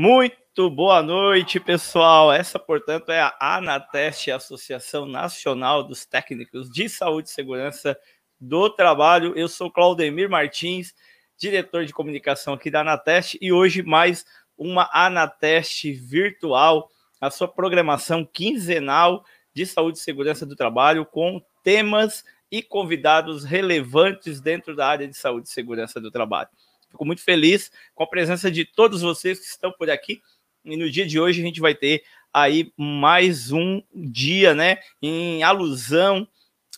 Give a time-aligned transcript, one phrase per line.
[0.00, 2.32] Muito boa noite, pessoal.
[2.32, 7.98] Essa, portanto, é a ANATEST, Associação Nacional dos Técnicos de Saúde e Segurança
[8.40, 9.36] do Trabalho.
[9.36, 10.94] Eu sou Claudemir Martins,
[11.36, 14.24] diretor de comunicação aqui da ANATEST, e hoje mais
[14.56, 16.88] uma ANATEST virtual,
[17.20, 24.40] a sua programação quinzenal de saúde e segurança do trabalho, com temas e convidados relevantes
[24.40, 26.50] dentro da área de saúde e segurança do trabalho.
[26.90, 30.20] Fico muito feliz com a presença de todos vocês que estão por aqui.
[30.64, 32.02] E no dia de hoje a gente vai ter
[32.32, 36.28] aí mais um dia, né, em alusão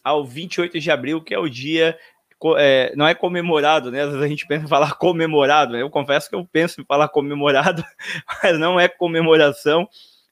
[0.02, 1.98] ao 28 de abril, que é o dia
[2.56, 4.00] é, não é comemorado, né?
[4.00, 5.82] Às vezes a gente pensa em falar comemorado, né?
[5.82, 7.84] Eu confesso que eu penso em falar comemorado,
[8.42, 9.88] mas não é comemoração,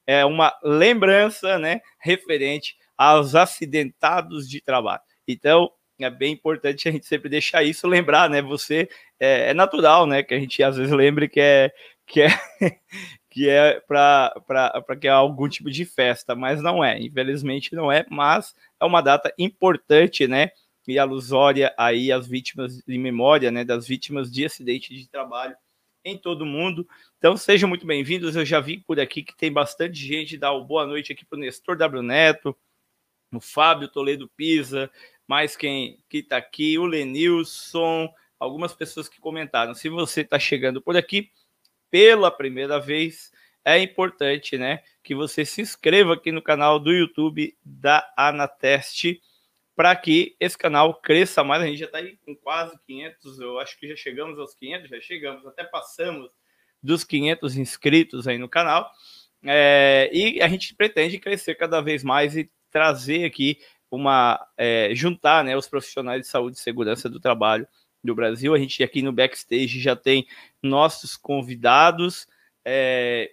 [0.06, 1.80] é uma lembrança, né?
[1.98, 5.02] Referente aos acidentados de trabalho.
[5.26, 5.70] Então,
[6.04, 8.40] é bem importante a gente sempre deixar isso lembrar, né?
[8.42, 10.22] Você é, é natural, né?
[10.22, 11.72] Que a gente às vezes lembre que é
[12.06, 12.28] que é
[13.30, 14.32] que é para
[15.00, 19.00] que é algum tipo de festa, mas não é, infelizmente não é, mas é uma
[19.00, 20.50] data importante, né?
[20.86, 23.64] E alusória aí às vítimas de memória, né?
[23.64, 25.54] Das vítimas de acidente de trabalho
[26.04, 26.88] em todo o mundo.
[27.18, 28.34] Então sejam muito bem-vindos.
[28.36, 30.38] Eu já vi por aqui que tem bastante gente.
[30.38, 32.56] Dá uma boa noite aqui para o Nestor W Neto,
[33.32, 34.90] o Fábio Toledo Pisa,
[35.28, 39.74] mais quem que está aqui, o Lenilson, algumas pessoas que comentaram.
[39.74, 41.30] Se você está chegando por aqui
[41.90, 43.30] pela primeira vez,
[43.64, 49.20] é importante, né, que você se inscreva aqui no canal do YouTube da Anateste
[49.76, 51.62] para que esse canal cresça mais.
[51.62, 54.88] A gente já está aí com quase 500, eu acho que já chegamos aos 500,
[54.88, 56.32] já chegamos, até passamos
[56.82, 58.90] dos 500 inscritos aí no canal.
[59.44, 63.58] É, e a gente pretende crescer cada vez mais e trazer aqui
[63.90, 67.66] uma é, juntar né, os profissionais de saúde e segurança do trabalho
[68.02, 68.54] do Brasil.
[68.54, 70.26] A gente aqui no backstage já tem
[70.62, 72.26] nossos convidados.
[72.64, 73.32] É,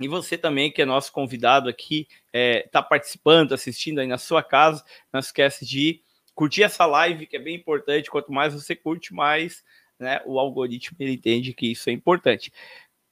[0.00, 4.18] e você também, que é nosso convidado aqui, está é, tá participando, assistindo aí na
[4.18, 6.02] sua casa, não esquece de
[6.34, 8.10] curtir essa live, que é bem importante.
[8.10, 9.64] Quanto mais você curte, mais
[9.98, 12.52] né, o algoritmo ele entende que isso é importante.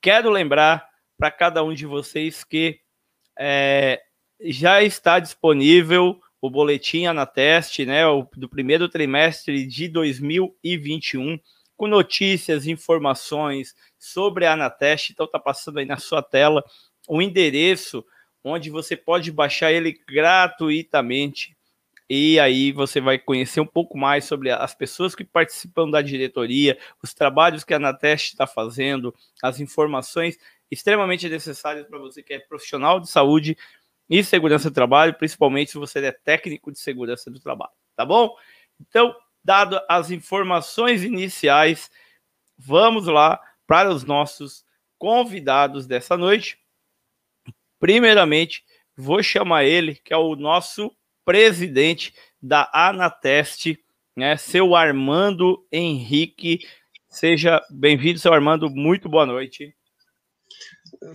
[0.01, 2.81] Quero lembrar para cada um de vocês que
[3.39, 4.03] é,
[4.41, 8.03] já está disponível o boletim Anateste, né,
[8.37, 11.39] do primeiro trimestre de 2021,
[11.77, 15.13] com notícias, informações sobre a Anateste.
[15.13, 16.65] Então, está passando aí na sua tela
[17.09, 18.05] o endereço
[18.43, 21.57] onde você pode baixar ele gratuitamente.
[22.09, 26.77] E aí você vai conhecer um pouco mais sobre as pessoas que participam da diretoria,
[27.03, 30.37] os trabalhos que a Anateste está fazendo, as informações
[30.71, 33.57] extremamente necessárias para você que é profissional de saúde,
[34.11, 38.35] e segurança do trabalho, principalmente se você é técnico de segurança do trabalho, tá bom?
[38.81, 41.89] Então, dado as informações iniciais,
[42.59, 44.65] vamos lá para os nossos
[44.99, 46.59] convidados dessa noite.
[47.79, 48.65] Primeiramente,
[48.97, 50.95] vou chamar ele, que é o nosso
[51.25, 53.79] presidente da Anateste,
[54.17, 56.67] né, seu Armando Henrique.
[57.09, 59.75] Seja bem-vindo, seu Armando, muito boa noite.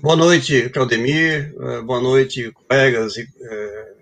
[0.01, 1.53] Boa noite, Claudemir.
[1.61, 3.95] Eh, boa noite, colegas e eh,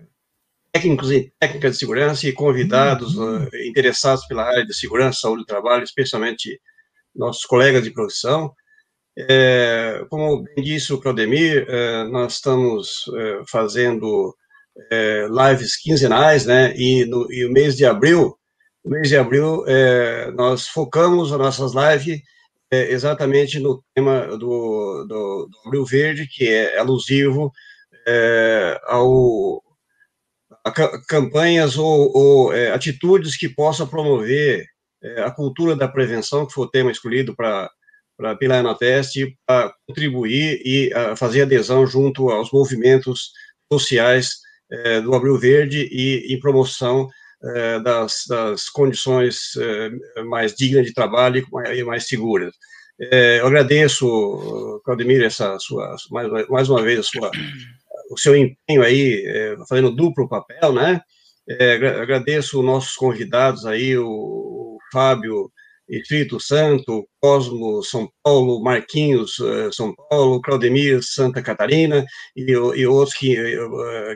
[0.72, 3.50] técnicos e técnicas de segurança e convidados uhum.
[3.66, 6.58] interessados pela área de segurança, saúde do trabalho, especialmente
[7.14, 8.54] nossos colegas de profissão.
[9.30, 14.34] É, como bem disse o Claudemir, é, nós estamos é, fazendo
[15.30, 16.74] lives quinzenais, né?
[16.78, 18.38] E, no, e o mês de abril,
[18.86, 19.64] no mês de abril,
[20.36, 22.22] nós focamos as nossas lives
[22.92, 27.52] exatamente no tema do, do, do Abril Verde, que é alusivo
[28.08, 29.62] é, ao,
[30.66, 30.72] a
[31.08, 34.66] campanhas ou, ou é, atitudes que possam promover
[35.02, 37.70] é, a cultura da prevenção, que foi o tema escolhido para
[38.16, 43.32] para pela Anateste, para contribuir e a fazer adesão junto aos movimentos
[43.72, 44.36] sociais
[44.72, 47.10] é, do Abril Verde e em promoção
[47.44, 51.46] é, das, das, condições é, mais dignas de trabalho
[51.76, 52.56] e mais seguras.
[53.12, 57.30] É, eu agradeço, Claudemir, essa sua, mais, mais uma vez, sua,
[58.12, 59.25] o seu empenho aí,
[59.68, 61.01] fazendo duplo papel, né?
[62.01, 65.51] agradeço nossos convidados aí, o, o Fábio
[65.90, 69.36] Espírito Santo, Cosmo São Paulo, Marquinhos
[69.74, 72.06] São Paulo, Claudemir Santa Catarina
[72.38, 73.36] e, e outros que,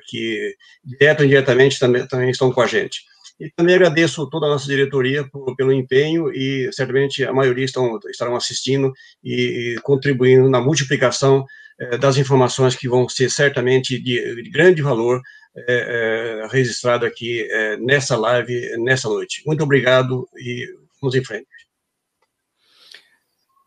[0.07, 3.01] que direto e indiretamente também, também estão com a gente.
[3.39, 7.99] E também agradeço toda a nossa diretoria por, pelo empenho e certamente a maioria estão,
[8.09, 8.91] estarão assistindo
[9.23, 11.45] e, e contribuindo na multiplicação
[11.79, 15.21] eh, das informações que vão ser certamente de, de grande valor
[15.55, 17.47] eh, eh, registrado aqui
[17.79, 19.43] nessa live, nessa noite.
[19.45, 20.65] Muito obrigado e
[20.99, 21.47] vamos em frente.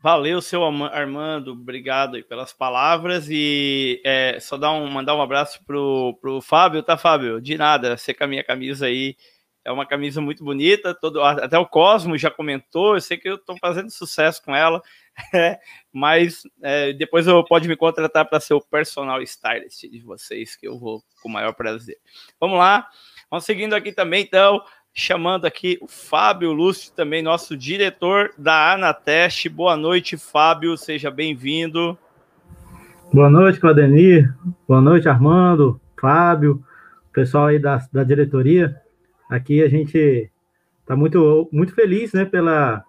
[0.02, 5.62] Valeu, seu Armando, obrigado aí pelas palavras e é, só dar um, mandar um abraço
[5.66, 7.38] pro, pro Fábio, tá, Fábio?
[7.38, 9.14] De nada, você com a minha camisa aí,
[9.64, 13.34] é uma camisa muito bonita, todo, até o Cosmo já comentou, eu sei que eu
[13.34, 14.82] estou fazendo sucesso com ela,
[15.92, 20.66] mas é, depois eu pode me contratar para ser o personal stylist de vocês, que
[20.66, 21.96] eu vou com o maior prazer.
[22.40, 22.88] Vamos lá,
[23.30, 24.62] vamos seguindo aqui também, então,
[24.94, 29.48] chamando aqui o Fábio Lúcio, também nosso diretor da Anateste.
[29.48, 31.98] Boa noite, Fábio, seja bem-vindo.
[33.12, 34.34] Boa noite, Claudenir.
[34.66, 36.64] Boa noite, Armando, Fábio,
[37.12, 38.80] pessoal aí da, da diretoria.
[39.30, 40.28] Aqui a gente
[40.80, 42.84] está muito, muito feliz né, pela,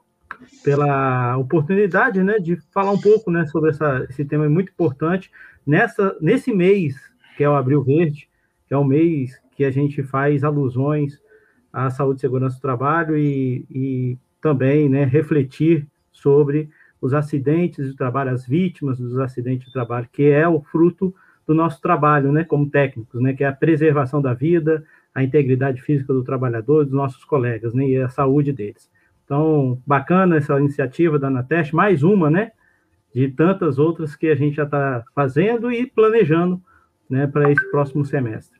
[0.63, 5.29] pela oportunidade né, de falar um pouco né, sobre essa, esse tema muito importante
[5.65, 6.95] nessa, nesse mês,
[7.37, 8.27] que é o Abril Verde,
[8.67, 11.21] que é o mês que a gente faz alusões
[11.71, 17.95] à saúde e segurança do trabalho e, e também né, refletir sobre os acidentes do
[17.95, 21.13] trabalho, as vítimas dos acidentes de trabalho, que é o fruto
[21.45, 25.81] do nosso trabalho, né, como técnicos, né, que é a preservação da vida, a integridade
[25.81, 28.89] física do trabalhador, dos nossos colegas, né, e a saúde deles.
[29.25, 32.51] Então, bacana essa iniciativa da Anateste, mais uma, né,
[33.13, 36.61] de tantas outras que a gente já está fazendo e planejando,
[37.09, 38.59] né, para esse próximo semestre.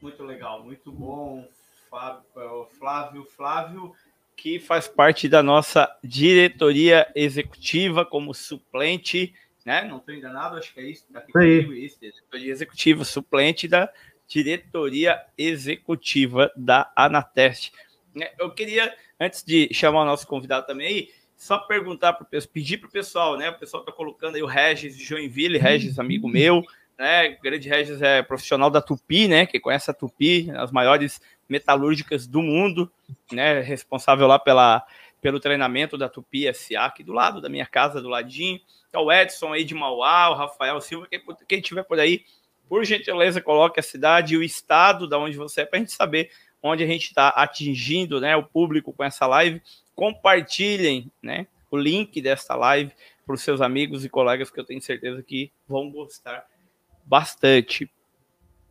[0.00, 1.46] Muito legal, muito bom,
[1.92, 3.92] é, Flávio, Flávio,
[4.36, 9.34] que faz parte da nossa diretoria executiva como suplente,
[9.66, 9.84] né?
[9.84, 11.04] Não estou enganado, acho que é isso.
[11.12, 13.92] Tá aqui comigo, isso, diretoria executiva, suplente da
[14.30, 17.72] diretoria executiva da Anateste.
[18.14, 22.78] Né, eu queria, antes de chamar o nosso convidado também aí, só perguntar para pedir
[22.78, 23.50] para o pessoal, né?
[23.50, 26.62] O pessoal está colocando aí o Regis de Joinville, Regis, amigo meu,
[26.98, 27.30] né?
[27.30, 29.46] O grande Regis é profissional da Tupi, né?
[29.46, 32.92] Que conhece a Tupi, as maiores metalúrgicas do mundo,
[33.32, 33.60] né?
[33.60, 34.86] Responsável lá pela,
[35.20, 38.60] pelo treinamento da Tupi SA, aqui do lado da minha casa, do ladinho.
[38.88, 42.22] Então, o Edson aí de Mauá, o Rafael Silva, quem, quem tiver por aí,
[42.70, 45.92] por gentileza, coloque a cidade e o estado da onde você é, para a gente
[45.92, 46.30] saber
[46.62, 49.60] onde a gente está atingindo né, o público com essa live.
[49.92, 52.92] Compartilhem né, o link desta live
[53.26, 56.46] para os seus amigos e colegas que eu tenho certeza que vão gostar
[57.04, 57.90] bastante.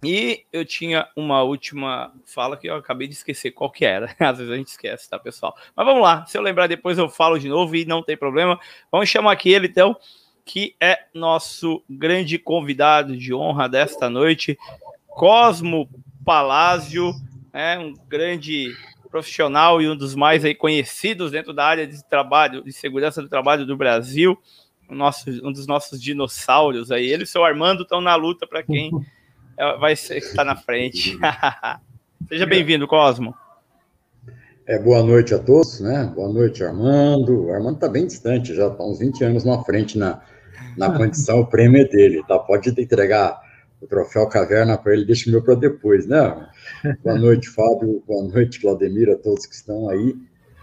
[0.02, 4.16] E eu tinha uma última fala que eu acabei de esquecer qual que era.
[4.18, 5.54] Às vezes a gente esquece, tá, pessoal?
[5.76, 6.26] Mas vamos lá.
[6.26, 8.58] Se eu lembrar depois eu falo de novo e não tem problema.
[8.90, 9.98] Vamos chamar aqui ele, então,
[10.50, 14.58] que é nosso grande convidado de honra desta noite,
[15.08, 15.88] Cosmo
[16.26, 17.14] Palásio,
[17.54, 18.74] é um grande
[19.12, 23.30] profissional e um dos mais aí conhecidos dentro da área de trabalho, de segurança do
[23.30, 24.36] trabalho do Brasil,
[24.90, 27.06] um, nosso, um dos nossos dinossauros aí.
[27.06, 28.90] Ele e seu Armando estão na luta para quem
[29.56, 31.16] é, vai estar na frente.
[32.28, 33.36] Seja bem-vindo, Cosmo.
[34.66, 36.12] É, boa noite a todos, né?
[36.16, 37.46] Boa noite, Armando.
[37.46, 40.22] O Armando está bem distante, já está uns 20 anos na frente na,
[40.80, 42.40] na condição, o prêmio é dele, tá?
[42.40, 43.38] Pode entregar
[43.82, 46.48] o troféu caverna para ele, deixa o meu para depois, né?
[47.04, 50.16] Boa noite, Fábio, boa noite, Claudemir, a todos que estão aí.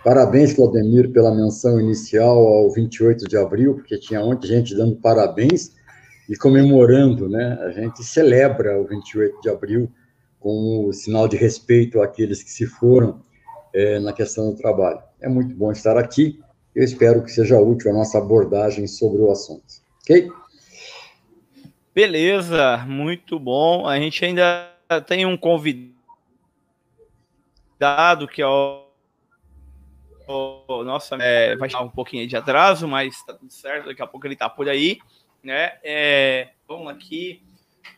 [0.03, 5.73] Parabéns, Claudemir, pela menção inicial ao 28 de abril, porque tinha muita gente dando parabéns
[6.31, 7.59] e comemorando, né?
[7.61, 9.91] A gente celebra o 28 de abril
[10.41, 13.21] como sinal de respeito àqueles que se foram
[13.75, 15.01] é, na questão do trabalho.
[15.21, 16.41] É muito bom estar aqui.
[16.75, 19.86] Eu espero que seja útil a nossa abordagem sobre o assunto.
[20.09, 20.31] Ok?
[21.93, 23.89] Beleza, muito bom.
[23.89, 24.73] A gente ainda
[25.09, 25.97] tem um convidado
[28.31, 28.87] que é o,
[30.29, 33.87] o nossa, é, vai chamar um pouquinho de atraso, mas tá tudo certo.
[33.87, 35.01] Daqui a pouco ele tá por aí,
[35.43, 35.79] né?
[35.83, 37.43] É, vamos aqui.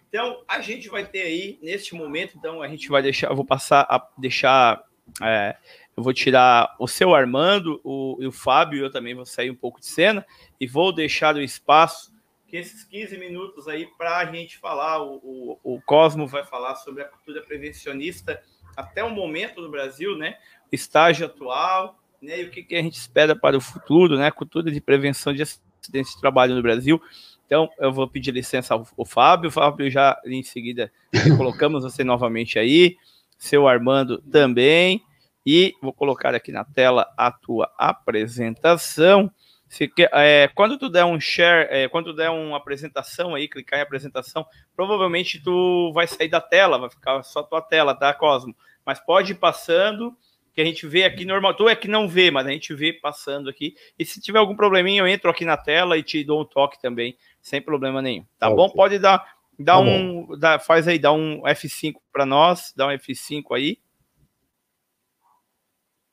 [0.08, 3.44] Então, a gente vai ter aí, neste momento, então, a gente vai deixar, eu vou
[3.44, 4.82] passar a deixar,
[5.22, 5.54] é,
[5.98, 9.54] eu vou tirar o seu Armando o, e o Fábio, eu também vou sair um
[9.56, 10.24] pouco de cena,
[10.60, 12.12] e vou deixar o espaço,
[12.46, 16.76] que esses 15 minutos aí para a gente falar, o, o, o, Cosmo vai falar
[16.76, 18.40] sobre a cultura prevencionista
[18.76, 20.36] até o momento do Brasil, né?
[20.70, 22.42] O estágio atual, né?
[22.42, 24.30] E o que, que a gente espera para o futuro, né?
[24.30, 27.02] Cultura de prevenção de acidentes de trabalho no Brasil.
[27.44, 29.48] Então, eu vou pedir licença ao, ao Fábio.
[29.48, 30.92] O Fábio já em seguida
[31.36, 32.96] colocamos você novamente aí,
[33.36, 35.02] seu Armando também.
[35.50, 39.30] E vou colocar aqui na tela a tua apresentação.
[39.66, 43.78] Se, é, quando tu der um share, é, quando tu der uma apresentação aí, clicar
[43.78, 44.44] em apresentação,
[44.76, 48.54] provavelmente tu vai sair da tela, vai ficar só tua tela, tá, Cosmo?
[48.84, 50.14] Mas pode ir passando,
[50.52, 51.54] que a gente vê aqui normal.
[51.54, 53.74] Tu é que não vê, mas a gente vê passando aqui.
[53.98, 56.78] E se tiver algum probleminha, eu entro aqui na tela e te dou um toque
[56.78, 58.26] também, sem problema nenhum.
[58.38, 58.56] Tá okay.
[58.58, 58.68] bom?
[58.68, 59.24] Pode dar,
[59.58, 63.78] dar tá um, dá, faz aí, dá um F5 para nós, dá um F5 aí.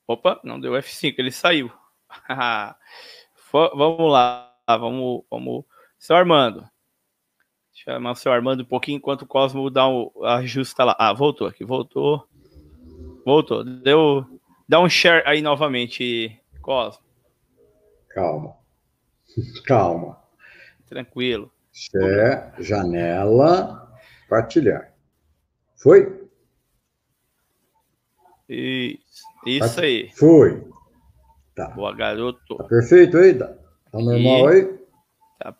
[0.08, 1.72] Opa, não deu F5, ele saiu.
[3.52, 5.66] vamos lá, vamos, vamos.
[5.98, 6.70] Seu Armando.
[7.74, 10.96] Chamar o seu Armando um pouquinho enquanto o Cosmo dá um ajusta lá.
[10.98, 12.28] Ah, voltou aqui, voltou.
[13.26, 13.64] Voltou.
[13.64, 14.26] Deu,
[14.70, 17.04] dá um share aí novamente, Cosmo.
[18.10, 18.56] Calma.
[19.66, 20.18] Calma.
[20.88, 21.52] Tranquilo.
[21.74, 23.92] Share, janela,
[24.30, 24.94] partilhar.
[25.76, 26.25] Foi?
[28.48, 30.10] Isso, isso aí.
[30.16, 30.64] Foi.
[31.56, 31.70] Tá.
[31.70, 32.58] Boa, garoto.
[32.58, 33.34] Tá perfeito aí?
[33.34, 34.56] Tá, tá normal e...
[34.56, 34.80] aí?
[35.40, 35.54] Tá,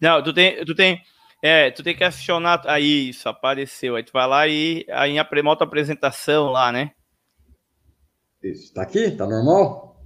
[0.00, 1.00] não, tu tem, tu tem,
[1.42, 3.96] é, tu tem que acionar aí, isso apareceu.
[3.96, 6.92] Aí tu vai lá e aí moto apresentação lá, né?
[8.42, 9.10] Isso, tá aqui?
[9.10, 9.96] Tá normal?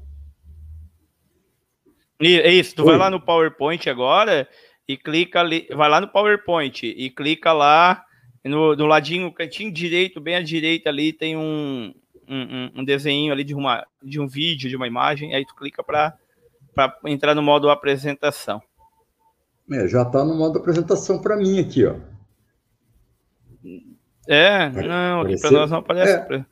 [2.21, 2.89] É isso, tu Oi.
[2.89, 4.49] vai lá no PowerPoint agora
[4.87, 8.05] e clica ali, vai lá no PowerPoint e clica lá
[8.44, 11.92] no, no ladinho, cantinho direito, bem à direita ali tem um,
[12.28, 15.82] um, um desenho ali de, uma, de um vídeo, de uma imagem, aí tu clica
[15.82, 16.16] para
[17.06, 18.62] entrar no modo apresentação.
[19.70, 21.97] É, já está no modo apresentação para mim aqui, ó.
[24.26, 26.35] É, não, aqui para nós não aparece.
[26.35, 26.44] É.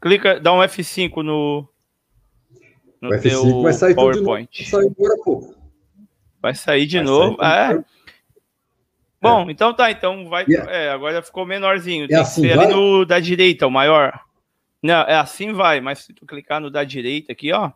[0.00, 1.68] Clica, dá um F5 no,
[3.00, 4.72] no o F5 vai sair PowerPoint.
[4.72, 5.54] Novo, vai sair agora pouco.
[6.40, 7.36] Vai sair de vai novo.
[7.36, 7.84] Sair é.
[9.20, 9.52] Bom, é.
[9.52, 10.44] então tá, então vai.
[10.48, 10.70] Yeah.
[10.70, 12.04] É, agora ficou menorzinho.
[12.04, 12.66] É Tem assim, que ser vai?
[12.66, 14.20] ali no da direita, o maior.
[14.82, 17.72] Não, é assim vai, mas se tu clicar no da direita aqui, ó.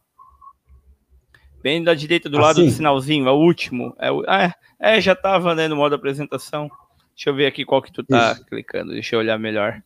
[1.63, 2.47] Bem da direita do assim.
[2.47, 3.95] lado do sinalzinho, é o último.
[3.99, 6.71] É, o, é, é, já tava né, no modo apresentação.
[7.15, 8.47] Deixa eu ver aqui qual que tu tá Isso.
[8.47, 9.83] clicando, deixa eu olhar melhor.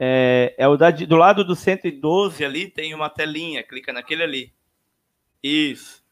[0.00, 4.52] É, é o da, do lado do 112 ali, tem uma telinha, clica naquele ali.
[5.42, 6.02] Isso.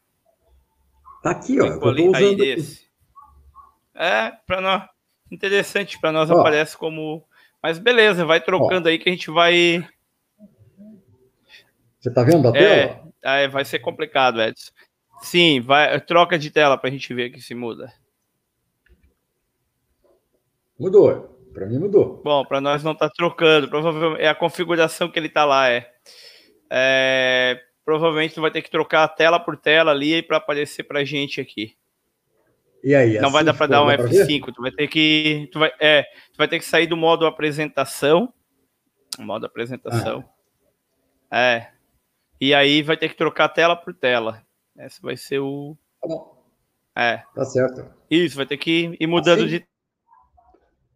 [1.23, 1.87] Tá aqui, ó.
[1.87, 2.86] Ali, aí, esse.
[3.97, 4.83] É, para nós,
[5.31, 6.39] interessante, para nós Ó.
[6.39, 7.23] aparece como.
[7.61, 8.91] Mas beleza, vai trocando Ó.
[8.91, 9.87] aí que a gente vai.
[11.99, 13.11] Você tá vendo a é, tela?
[13.23, 14.71] É, vai ser complicado, Edson.
[15.21, 17.91] Sim, vai, troca de tela para a gente ver que se muda.
[20.79, 21.35] Mudou.
[21.53, 22.21] Para mim mudou.
[22.23, 23.67] Bom, para nós não tá trocando.
[23.67, 25.91] Provavelmente é a configuração que ele tá lá é.
[26.69, 31.03] é provavelmente tu vai ter que trocar a tela por tela ali para aparecer para
[31.03, 31.75] gente aqui.
[32.83, 33.15] E aí?
[33.15, 35.49] Não assim vai dar para dar um F5, tu vai ter que.
[35.51, 38.33] Tu vai, é, tu vai ter que sair do modo apresentação.
[39.19, 40.23] Modo apresentação.
[41.29, 41.39] Ah.
[41.39, 41.71] É.
[42.39, 44.43] E aí vai ter que trocar tela por tela.
[44.77, 45.75] Esse vai ser o.
[46.01, 46.37] Tá bom.
[46.95, 47.23] É.
[47.33, 47.85] Tá certo.
[48.09, 49.49] Isso, vai ter que ir mudando assim?
[49.49, 49.67] de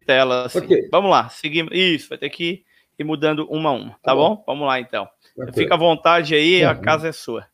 [0.06, 0.46] tela.
[0.46, 0.58] Assim.
[0.58, 0.88] Okay.
[0.90, 1.72] Vamos lá, seguimos.
[1.72, 2.64] Isso, vai ter que
[2.98, 3.90] ir mudando uma a uma.
[3.90, 4.36] Tá, tá bom?
[4.36, 4.44] bom?
[4.46, 5.08] Vamos lá então.
[5.54, 7.46] Fica à vontade aí, a casa é sua.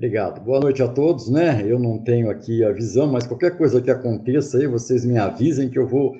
[0.00, 0.40] Obrigado.
[0.40, 1.62] Boa noite a todos, né?
[1.62, 5.68] Eu não tenho aqui a visão, mas qualquer coisa que aconteça aí, vocês me avisem
[5.68, 6.16] que eu vou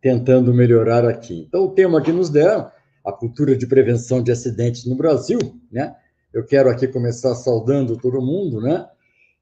[0.00, 1.44] tentando melhorar aqui.
[1.48, 2.70] Então, o tema que nos deram,
[3.04, 5.40] a cultura de prevenção de acidentes no Brasil,
[5.72, 5.96] né?
[6.32, 8.86] Eu quero aqui começar saudando todo mundo, né?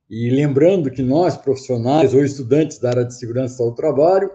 [0.09, 4.31] E lembrando que nós, profissionais ou estudantes da área de segurança ao trabalho,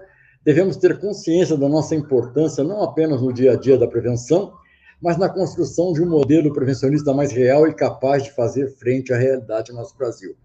[0.46, 4.54] devemos ter consciência da nossa importância não apenas no dia a dia da prevenção,
[5.02, 9.18] mas na construção de um modelo prevencionista mais real e capaz de fazer frente à
[9.18, 10.36] realidade no nosso Brasil.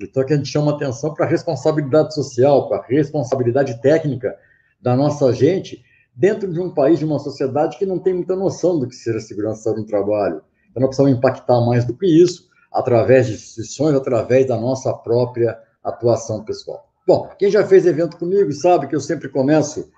[0.00, 4.36] Então, aqui a gente chama atenção para a responsabilidade social, para a responsabilidade técnica
[4.80, 5.82] da nossa gente
[6.14, 9.20] dentro de um país, de uma sociedade que não tem muita noção do que seja
[9.20, 10.42] segurança no trabalho.
[10.70, 15.58] Então, nós precisamos impactar mais do que isso, através de instituições, através da nossa própria
[15.82, 16.88] atuação pessoal.
[17.06, 19.90] Bom, quem já fez evento comigo sabe que eu sempre começo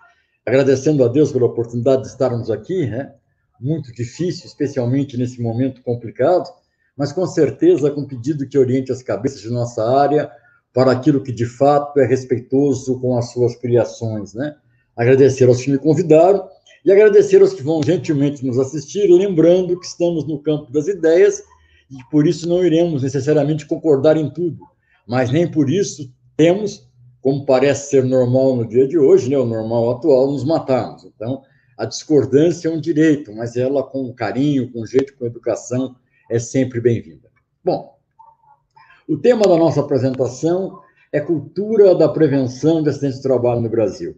[0.46, 3.14] agradecendo a Deus pela oportunidade de estarmos aqui, né?
[3.60, 6.48] Muito difícil, especialmente nesse momento complicado,
[6.96, 10.30] mas com certeza com pedido que oriente as cabeças de nossa área
[10.72, 14.56] para aquilo que de fato é respeitoso com as suas criações, né?
[14.96, 16.48] Agradecer aos que me convidaram
[16.84, 21.42] e agradecer aos que vão gentilmente nos assistir, lembrando que estamos no campo das ideias
[21.90, 24.64] e por isso não iremos necessariamente concordar em tudo,
[25.06, 26.88] mas nem por isso temos,
[27.20, 31.04] como parece ser normal no dia de hoje, né, o normal atual, nos matarmos.
[31.04, 31.42] Então,
[31.80, 35.96] a discordância é um direito, mas ela com carinho, com jeito, com educação,
[36.30, 37.30] é sempre bem-vinda.
[37.64, 37.96] Bom,
[39.08, 40.78] o tema da nossa apresentação
[41.10, 44.14] é cultura da prevenção de acidentes de trabalho no Brasil.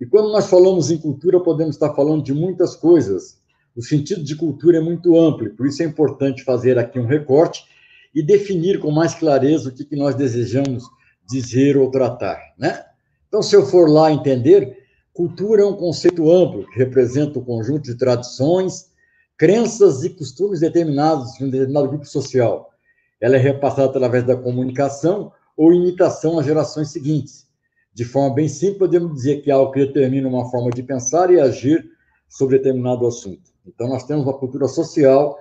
[0.00, 3.40] E quando nós falamos em cultura, podemos estar falando de muitas coisas.
[3.76, 7.64] O sentido de cultura é muito amplo, por isso é importante fazer aqui um recorte
[8.12, 10.82] e definir com mais clareza o que, nós desejamos
[11.30, 12.84] dizer ou tratar, né?
[13.28, 14.87] Então, se eu for lá entender,
[15.18, 18.92] Cultura é um conceito amplo que representa o conjunto de tradições,
[19.36, 22.70] crenças e costumes determinados de um determinado grupo social.
[23.20, 27.48] Ela é repassada através da comunicação ou imitação às gerações seguintes.
[27.92, 31.32] De forma bem simples, podemos dizer que é algo que determina uma forma de pensar
[31.32, 31.84] e agir
[32.28, 33.50] sobre determinado assunto.
[33.66, 35.36] Então, nós temos uma cultura social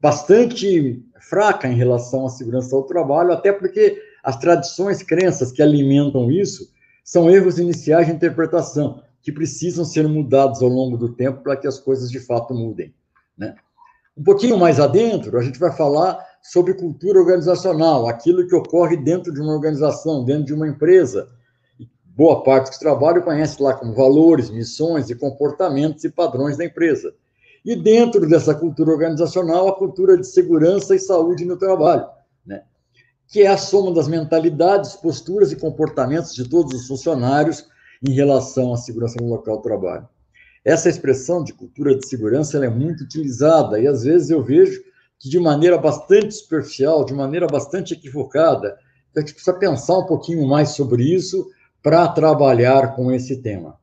[0.00, 6.30] bastante fraca em relação à segurança do trabalho, até porque as tradições, crenças que alimentam
[6.30, 6.70] isso
[7.02, 11.66] são erros iniciais de interpretação que precisam ser mudados ao longo do tempo para que
[11.66, 12.94] as coisas de fato mudem.
[13.36, 13.56] Né?
[14.16, 19.34] Um pouquinho mais adentro, a gente vai falar sobre cultura organizacional, aquilo que ocorre dentro
[19.34, 21.28] de uma organização, dentro de uma empresa.
[22.04, 27.12] Boa parte dos trabalhos conhece lá como valores, missões e comportamentos e padrões da empresa.
[27.64, 32.06] E dentro dessa cultura organizacional, a cultura de segurança e saúde no trabalho,
[32.46, 32.62] né?
[33.26, 37.66] que é a soma das mentalidades, posturas e comportamentos de todos os funcionários
[38.02, 40.08] em relação à segurança no local de trabalho.
[40.64, 44.82] Essa expressão de cultura de segurança é muito utilizada e às vezes eu vejo
[45.18, 48.76] que de maneira bastante superficial, de maneira bastante equivocada,
[49.16, 51.48] a gente precisa pensar um pouquinho mais sobre isso
[51.82, 53.78] para trabalhar com esse tema.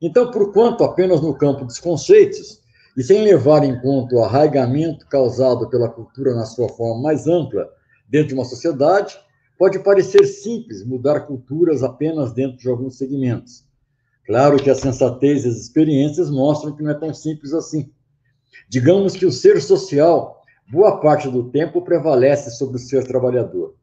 [0.00, 2.62] Então, por quanto apenas no campo dos conceitos,
[2.96, 7.68] e sem levar em conta o arraigamento causado pela cultura na sua forma mais ampla
[8.08, 9.18] dentro de uma sociedade,
[9.58, 13.64] pode parecer simples mudar culturas apenas dentro de alguns segmentos.
[14.26, 17.90] Claro que a sensatez e as experiências mostram que não é tão simples assim.
[18.68, 23.74] Digamos que o ser social, boa parte do tempo, prevalece sobre o ser trabalhador.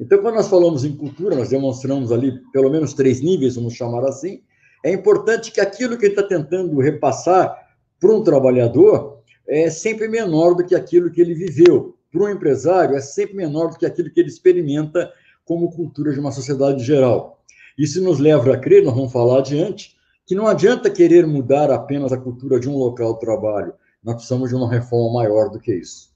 [0.00, 4.04] Então, quando nós falamos em cultura, nós demonstramos ali pelo menos três níveis, vamos chamar
[4.04, 4.42] assim.
[4.84, 7.56] É importante que aquilo que ele está tentando repassar
[8.00, 11.97] para um trabalhador é sempre menor do que aquilo que ele viveu.
[12.10, 15.12] Para um empresário, é sempre menor do que aquilo que ele experimenta
[15.44, 17.42] como cultura de uma sociedade geral.
[17.76, 19.96] Isso nos leva a crer, nós vamos falar adiante,
[20.26, 23.72] que não adianta querer mudar apenas a cultura de um local de trabalho.
[24.02, 26.10] Nós precisamos de uma reforma maior do que isso.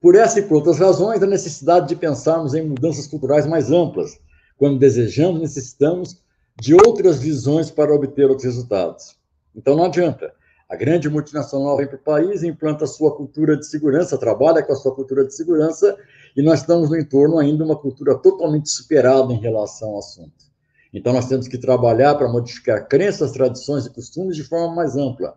[0.00, 4.20] Por essa e por outras razões, a necessidade de pensarmos em mudanças culturais mais amplas.
[4.56, 6.22] Quando desejamos, necessitamos
[6.60, 9.16] de outras visões para obter outros resultados.
[9.54, 10.34] Então, não adianta.
[10.72, 14.72] A grande multinacional vem para o país, implanta a sua cultura de segurança, trabalha com
[14.72, 15.94] a sua cultura de segurança,
[16.34, 20.46] e nós estamos no entorno ainda de uma cultura totalmente superada em relação ao assunto.
[20.90, 25.36] Então, nós temos que trabalhar para modificar crenças, tradições e costumes de forma mais ampla.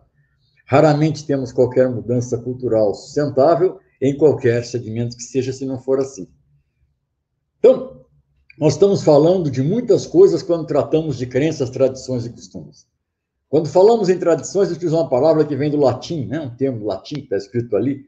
[0.64, 6.26] Raramente temos qualquer mudança cultural sustentável em qualquer segmento que seja, se não for assim.
[7.58, 8.06] Então,
[8.58, 12.86] nós estamos falando de muitas coisas quando tratamos de crenças, tradições e costumes.
[13.48, 16.40] Quando falamos em tradições, eu uso uma palavra que vem do latim, né?
[16.40, 18.04] um termo latim que está escrito ali,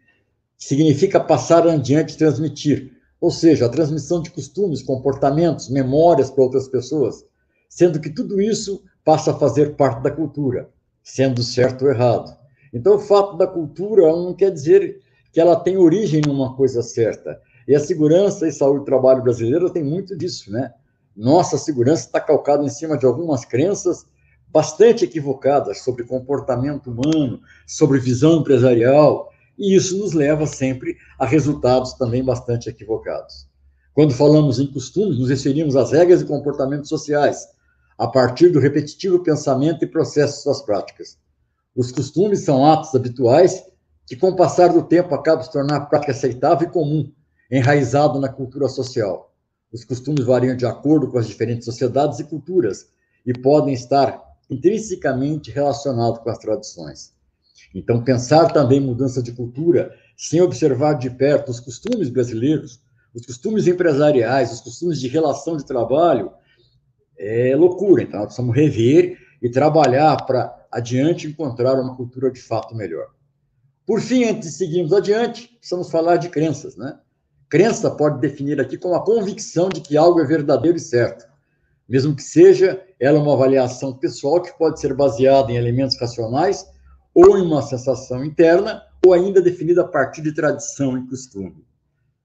[0.56, 2.92] que significa passar adiante, transmitir.
[3.20, 7.24] Ou seja, a transmissão de costumes, comportamentos, memórias para outras pessoas,
[7.68, 10.68] sendo que tudo isso passa a fazer parte da cultura,
[11.02, 12.36] sendo certo ou errado.
[12.72, 15.00] Então, o fato da cultura não quer dizer
[15.32, 17.40] que ela tem origem numa coisa certa.
[17.66, 20.72] E a segurança e saúde do trabalho brasileira tem muito disso, né?
[21.16, 24.04] Nossa segurança está calcada em cima de algumas crenças
[24.52, 31.94] bastante equivocadas sobre comportamento humano, sobre visão empresarial, e isso nos leva sempre a resultados
[31.94, 33.48] também bastante equivocados.
[33.92, 37.48] Quando falamos em costumes, nos referimos às regras e comportamentos sociais,
[37.98, 41.18] a partir do repetitivo pensamento e processos das práticas.
[41.74, 43.64] Os costumes são atos habituais
[44.06, 47.12] que, com o passar do tempo, acabam se tornar prática aceitável e comum,
[47.50, 49.34] enraizado na cultura social.
[49.72, 52.86] Os costumes variam de acordo com as diferentes sociedades e culturas
[53.26, 57.12] e podem estar intrinsecamente relacionado com as tradições.
[57.74, 62.80] Então, pensar também mudança de cultura, sem observar de perto os costumes brasileiros,
[63.14, 66.32] os costumes empresariais, os costumes de relação de trabalho,
[67.18, 68.02] é loucura.
[68.02, 73.08] Então, nós precisamos rever e trabalhar para adiante encontrar uma cultura de fato melhor.
[73.86, 76.98] Por fim, antes de seguirmos adiante, precisamos falar de crenças, né?
[77.48, 81.26] Crença pode definir aqui como a convicção de que algo é verdadeiro e certo,
[81.88, 86.66] mesmo que seja ela uma avaliação pessoal que pode ser baseada em elementos racionais
[87.14, 91.64] ou em uma sensação interna, ou ainda definida a partir de tradição e costume.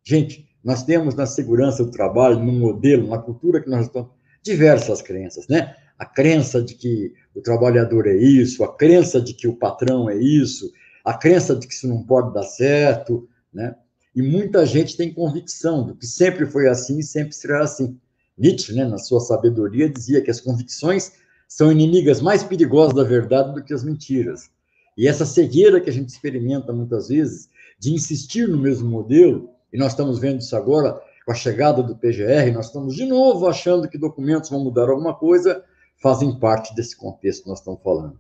[0.03, 4.11] Gente, nós temos na segurança do trabalho, no modelo, na cultura que nós estamos,
[4.43, 5.75] diversas crenças, né?
[5.97, 10.15] A crença de que o trabalhador é isso, a crença de que o patrão é
[10.15, 10.71] isso,
[11.03, 13.75] a crença de que isso não pode dar certo, né?
[14.15, 17.97] E muita gente tem convicção de que sempre foi assim e sempre será assim.
[18.37, 21.13] Nietzsche, né, na sua sabedoria, dizia que as convicções
[21.47, 24.49] são inimigas mais perigosas da verdade do que as mentiras.
[24.97, 29.77] E essa cegueira que a gente experimenta muitas vezes de insistir no mesmo modelo, e
[29.77, 33.87] nós estamos vendo isso agora com a chegada do PGR, nós estamos de novo achando
[33.87, 35.63] que documentos vão mudar alguma coisa,
[36.01, 38.17] fazem parte desse contexto que nós estamos falando.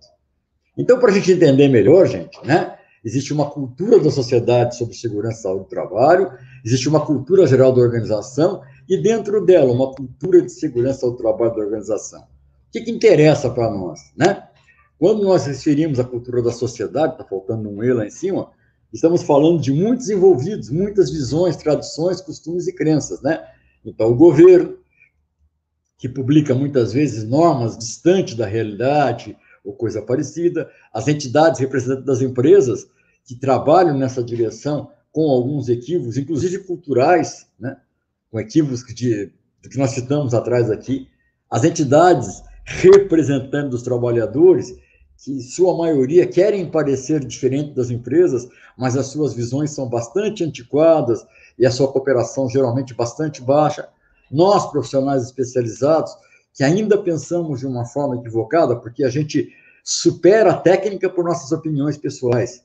[0.77, 5.39] Então, para a gente entender melhor, gente, né, existe uma cultura da sociedade sobre segurança
[5.39, 6.31] e saúde do trabalho,
[6.65, 11.55] existe uma cultura geral da organização, e dentro dela uma cultura de segurança ao trabalho
[11.55, 12.21] da organização.
[12.21, 14.47] O que, que interessa para nós, né?
[14.97, 18.51] Quando nós referimos à cultura da sociedade, está faltando um E lá em cima,
[18.91, 23.45] estamos falando de muitos envolvidos, muitas visões, tradições, costumes e crenças, né?
[23.83, 24.77] Então, o governo,
[25.97, 32.21] que publica muitas vezes normas distantes da realidade ou coisa parecida, as entidades representantes das
[32.21, 32.87] empresas
[33.25, 37.77] que trabalham nessa direção com alguns equívocos, inclusive culturais, né?
[38.33, 41.07] Com equívocos de, que nós citamos atrás aqui,
[41.51, 44.75] as entidades representantes os trabalhadores,
[45.23, 51.23] que sua maioria querem parecer diferente das empresas, mas as suas visões são bastante antiquadas
[51.59, 53.87] e a sua cooperação geralmente bastante baixa.
[54.31, 56.11] Nós, profissionais especializados,
[56.55, 59.47] que ainda pensamos de uma forma equivocada, porque a gente
[59.83, 62.63] supera a técnica por nossas opiniões pessoais.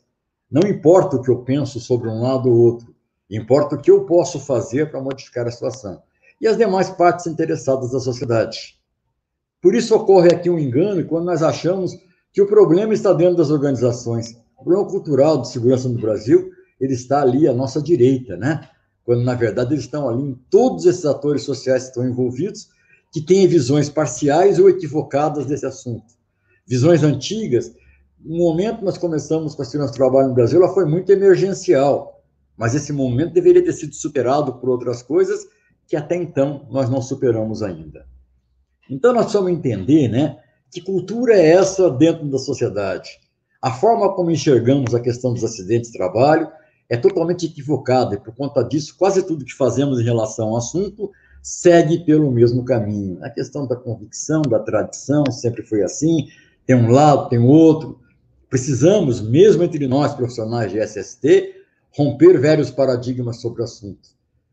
[0.50, 2.94] Não importa o que eu penso sobre um lado ou outro,
[3.30, 6.02] importa o que eu posso fazer para modificar a situação.
[6.40, 8.78] E as demais partes interessadas da sociedade.
[9.60, 11.92] Por isso ocorre aqui um engano quando nós achamos
[12.32, 14.36] que o problema está dentro das organizações.
[14.56, 18.68] O problema cultural de segurança no Brasil, ele está ali à nossa direita, né?
[19.04, 22.68] Quando, na verdade, eles estão ali em todos esses atores sociais que estão envolvidos,
[23.12, 26.04] que têm visões parciais ou equivocadas desse assunto.
[26.66, 27.74] Visões antigas.
[28.20, 32.17] No momento que nós começamos com esse nosso trabalho no Brasil, ela foi muito emergencial,
[32.58, 35.46] mas esse momento deveria ter sido superado por outras coisas
[35.86, 38.04] que até então nós não superamos ainda.
[38.90, 40.38] Então, nós precisamos entender, né,
[40.70, 43.10] que cultura é essa dentro da sociedade?
[43.62, 46.48] A forma como enxergamos a questão dos acidentes de trabalho
[46.88, 51.10] é totalmente equivocada, e por conta disso, quase tudo que fazemos em relação ao assunto
[51.42, 53.18] segue pelo mesmo caminho.
[53.22, 56.28] A questão da convicção, da tradição, sempre foi assim,
[56.66, 58.00] tem um lado, tem outro.
[58.50, 61.57] Precisamos, mesmo entre nós, profissionais de SST,
[61.98, 64.10] romper velhos paradigmas sobre o assunto.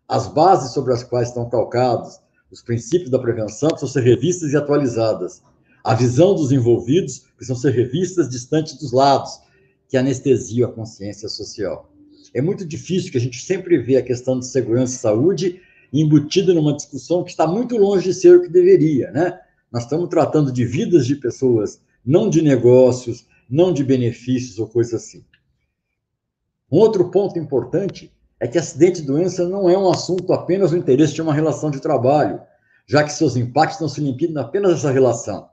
[0.08, 2.20] As bases sobre as quais estão calcados
[2.52, 5.44] os princípios da prevenção precisam ser revistas e atualizadas.
[5.84, 9.40] A visão dos envolvidos precisam ser revistas distantes dos lados,
[9.88, 11.92] que anestesiam a consciência social.
[12.34, 15.62] É muito difícil que a gente sempre vê a questão de segurança e saúde
[15.94, 19.40] embutida numa discussão que está muito longe de ser o que deveria, né?
[19.72, 24.96] Nós estamos tratando de vidas de pessoas, não de negócios, não de benefícios ou coisa
[24.96, 25.24] assim.
[26.72, 30.78] Um outro ponto importante é que acidente e doença não é um assunto apenas do
[30.78, 32.42] interesse de uma relação de trabalho,
[32.88, 35.50] já que seus impactos não se limitam apenas a essa relação.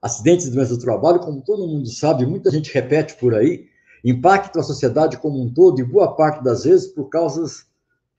[0.00, 3.66] Acidentes e doenças do trabalho, como todo mundo sabe, muita gente repete por aí,
[4.04, 7.62] impactam a sociedade como um todo e boa parte das vezes por causas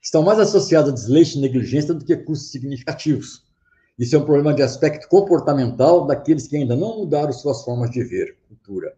[0.00, 3.44] que estão mais associadas a desleixo e negligência do que custos significativos.
[3.98, 8.02] Isso é um problema de aspecto comportamental daqueles que ainda não mudaram suas formas de
[8.02, 8.94] ver cultura.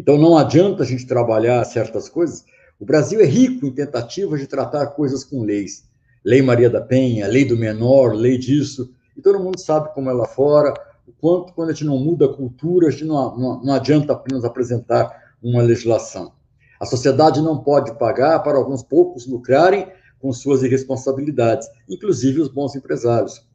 [0.00, 2.46] Então não adianta a gente trabalhar certas coisas.
[2.80, 5.84] O Brasil é rico em tentativas de tratar coisas com leis.
[6.24, 8.94] Lei Maria da Penha, lei do menor, lei disso.
[9.14, 10.72] E todo mundo sabe como é lá fora,
[11.06, 14.14] o quanto, quando a gente não muda a cultura, a gente não, não, não adianta
[14.14, 16.32] apenas apresentar uma legislação.
[16.80, 19.86] A sociedade não pode pagar para alguns poucos lucrarem
[20.18, 23.46] com suas irresponsabilidades, inclusive os bons empresários.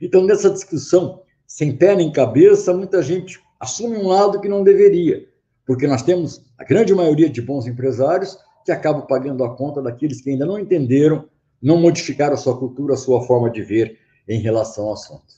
[0.00, 5.30] Então, nessa discussão, sem pé nem cabeça, muita gente assume um lado que não deveria,
[5.72, 10.20] porque nós temos a grande maioria de bons empresários que acabam pagando a conta daqueles
[10.20, 11.24] que ainda não entenderam,
[11.62, 15.32] não modificaram a sua cultura, a sua forma de ver em relação ao assunto.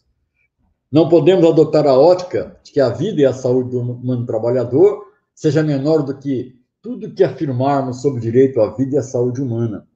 [0.90, 5.04] Não podemos adotar a ótica de que a vida e a saúde do humano trabalhador
[5.32, 9.40] seja menor do que tudo que afirmarmos sobre o direito à vida e à saúde
[9.40, 9.86] humana.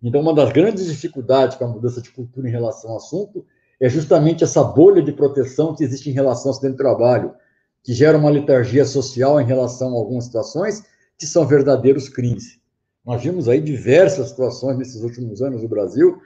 [0.00, 3.44] Então, uma das grandes dificuldades com a mudança de cultura em relação ao assunto
[3.80, 7.34] é justamente essa bolha de proteção que existe em relação ao acidente de trabalho,
[7.82, 10.82] que gera uma letargia social em relação a algumas situações
[11.18, 12.58] que são verdadeiros crimes.
[13.04, 16.18] Nós vimos aí diversas situações nesses últimos anos no Brasil,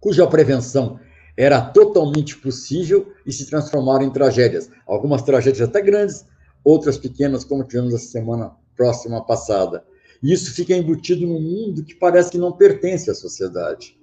[0.00, 0.98] cuja prevenção
[1.36, 4.70] era totalmente possível e se transformaram em tragédias.
[4.86, 6.24] Algumas tragédias até grandes,
[6.62, 9.84] outras pequenas, como tivemos essa semana próxima passada.
[10.22, 13.98] E isso fica embutido num mundo que parece que não pertence à sociedade.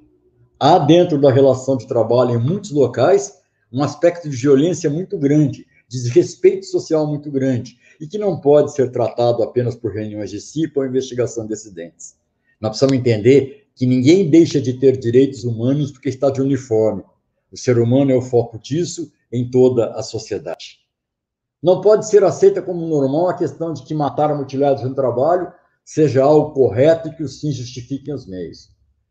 [0.60, 3.40] Há dentro da relação de trabalho, em muitos locais,
[3.72, 8.74] um aspecto de violência muito grande, de desrespeito social muito grande, e que não pode
[8.74, 12.16] ser tratado apenas por reuniões de CIPA ou investigação de acidentes.
[12.60, 17.04] Nós precisamos entender que ninguém deixa de ter direitos humanos porque está de uniforme,
[17.52, 20.80] o ser humano é o foco disso em toda a sociedade.
[21.62, 25.52] Não pode ser aceita como normal a questão de que matar mutilados no trabalho
[25.84, 28.70] seja algo correto e que os fins justifiquem os meios.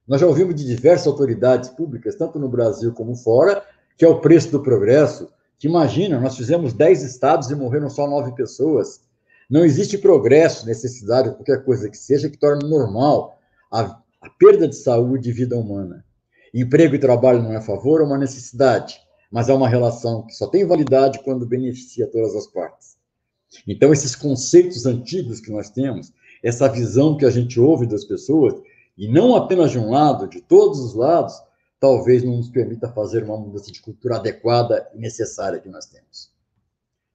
[0.09, 3.63] Nós já ouvimos de diversas autoridades públicas, tanto no Brasil como fora,
[3.97, 5.29] que é o preço do progresso,
[5.61, 9.03] que imagina, nós fizemos 10 estados e morreram só 9 pessoas.
[9.49, 13.39] Não existe progresso, necessidade, qualquer coisa que seja, que torne normal
[13.71, 16.03] a, a perda de saúde e vida humana.
[16.55, 18.99] Emprego e trabalho não é favor, é uma necessidade,
[19.31, 22.97] mas é uma relação que só tem validade quando beneficia todas as partes.
[23.69, 26.11] Então, esses conceitos antigos que nós temos,
[26.43, 28.55] essa visão que a gente ouve das pessoas,
[28.97, 31.35] e não apenas de um lado, de todos os lados,
[31.81, 36.31] talvez não nos permita fazer uma mudança de cultura adequada e necessária que nós temos.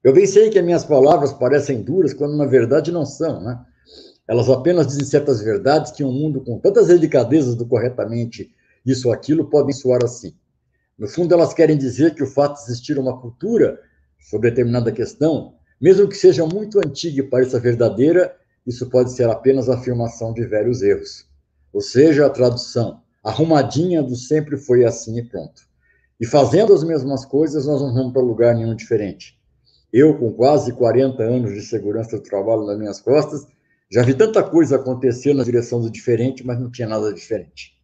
[0.04, 3.64] Eu bem sei que as minhas palavras parecem duras, quando na verdade não são, né?
[4.28, 8.52] Elas apenas dizem certas verdades que um mundo com tantas delicadezas do corretamente
[8.84, 10.34] isso ou aquilo podem soar assim.
[10.98, 13.80] No fundo, elas querem dizer que o fato de existir uma cultura
[14.20, 19.70] sobre determinada questão, mesmo que seja muito antiga e pareça verdadeira, isso pode ser apenas
[19.70, 21.28] a afirmação de velhos erros.
[21.74, 25.64] Ou seja, a tradução arrumadinha do sempre foi assim e pronto.
[26.20, 29.38] E fazendo as mesmas coisas, nós não vamos para lugar nenhum diferente.
[29.92, 33.48] Eu, com quase 40 anos de segurança do trabalho nas minhas costas,
[33.90, 37.76] já vi tanta coisa acontecer na direção do diferente, mas não tinha nada diferente.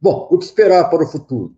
[0.00, 1.56] Bom, o que esperar para o futuro?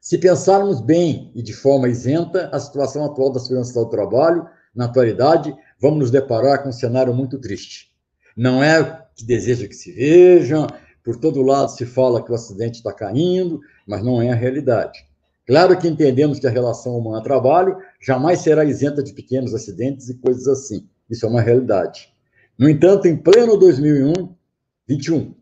[0.00, 4.86] Se pensarmos bem e de forma isenta, a situação atual da segurança do trabalho, na
[4.86, 7.92] atualidade, vamos nos deparar com um cenário muito triste.
[8.36, 10.66] Não é que deseja que se vejam,
[11.04, 15.04] por todo lado se fala que o acidente está caindo, mas não é a realidade.
[15.46, 20.46] Claro que entendemos que a relação humana-trabalho jamais será isenta de pequenos acidentes e coisas
[20.46, 20.88] assim.
[21.10, 22.12] Isso é uma realidade.
[22.56, 25.34] No entanto, em pleno 2021,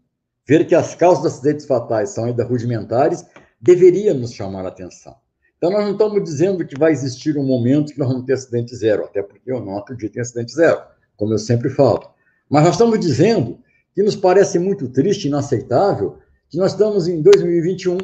[0.48, 3.26] ver que as causas dos acidentes fatais são ainda rudimentares
[3.60, 5.14] deveria nos chamar a atenção.
[5.58, 8.74] Então, nós não estamos dizendo que vai existir um momento que nós vamos ter acidente
[8.74, 10.80] zero, até porque eu não acredito em acidente zero,
[11.18, 12.10] como eu sempre falo.
[12.48, 13.58] Mas nós estamos dizendo
[13.94, 17.98] que nos parece muito triste inaceitável que nós estamos em 2021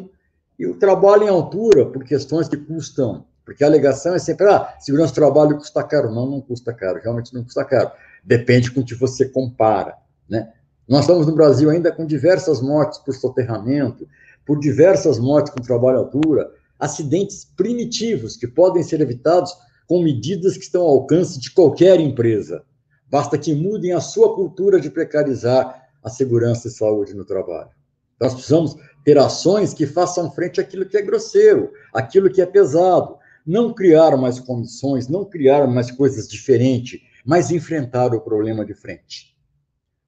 [0.59, 4.75] e o trabalho em altura por questões que custam, porque a alegação é sempre, ah,
[4.81, 6.13] segurança do trabalho custa caro.
[6.13, 7.91] Não, não custa caro, realmente não custa caro.
[8.25, 9.97] Depende com o que você compara,
[10.29, 10.53] né?
[10.89, 14.07] Nós estamos no Brasil ainda com diversas mortes por soterramento,
[14.45, 19.53] por diversas mortes com trabalho à altura, acidentes primitivos que podem ser evitados
[19.89, 22.63] com medidas que estão ao alcance de qualquer empresa.
[23.11, 27.71] Basta que mudem a sua cultura de precarizar a segurança e saúde no trabalho.
[28.21, 33.17] Nós precisamos ter ações que façam frente àquilo que é grosseiro, àquilo que é pesado.
[33.47, 39.37] Não criar mais condições, não criar mais coisas diferentes, mas enfrentar o problema de frente.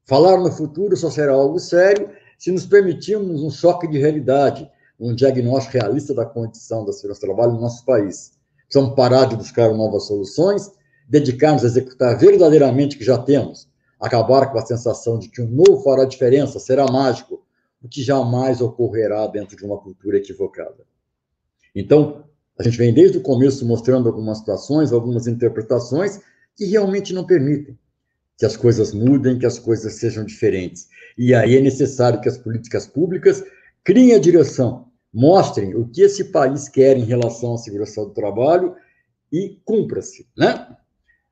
[0.04, 5.14] Falar no futuro só será algo sério se nos permitirmos um choque de realidade, um
[5.14, 8.32] diagnóstico realista da condição da segurança do trabalho no nosso país.
[8.64, 10.70] Precisamos parar de buscar novas soluções,
[11.08, 13.68] dedicar-nos a executar verdadeiramente o que já temos,
[13.98, 17.42] acabar com a sensação de que o novo fará diferença, será mágico,
[17.82, 20.86] o que jamais ocorrerá dentro de uma cultura equivocada.
[21.74, 22.24] Então,
[22.58, 26.20] a gente vem desde o começo mostrando algumas situações, algumas interpretações
[26.56, 27.78] que realmente não permitem
[28.36, 30.88] que as coisas mudem, que as coisas sejam diferentes.
[31.16, 33.42] E aí é necessário que as políticas públicas
[33.82, 38.76] criem a direção, mostrem o que esse país quer em relação à segurança do trabalho
[39.32, 40.68] e cumpra-se, né?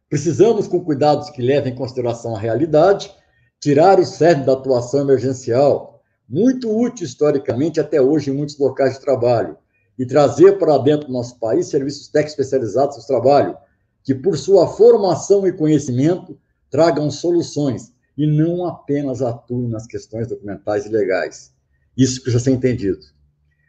[0.08, 3.12] Precisamos, com cuidados que levem em consideração a realidade,
[3.60, 9.00] tirar o cerne da atuação emergencial, muito útil historicamente até hoje em muitos locais de
[9.00, 9.56] trabalho,
[9.98, 13.56] e trazer para dentro do nosso país serviços técnicos especializados no trabalho,
[14.04, 16.38] que por sua formação e conhecimento
[16.70, 21.52] tragam soluções e não apenas atuem nas questões documentais e legais.
[21.96, 23.00] Isso precisa ser entendido.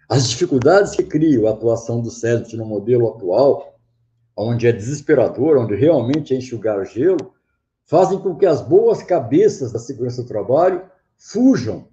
[0.09, 3.76] As dificuldades que criam a atuação do SEDET no modelo atual,
[4.37, 7.33] onde é desesperador, onde realmente é enxugar gelo,
[7.85, 10.83] fazem com que as boas cabeças da segurança do trabalho
[11.17, 11.87] fujam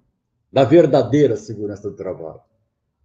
[0.51, 2.39] da verdadeira segurança do trabalho.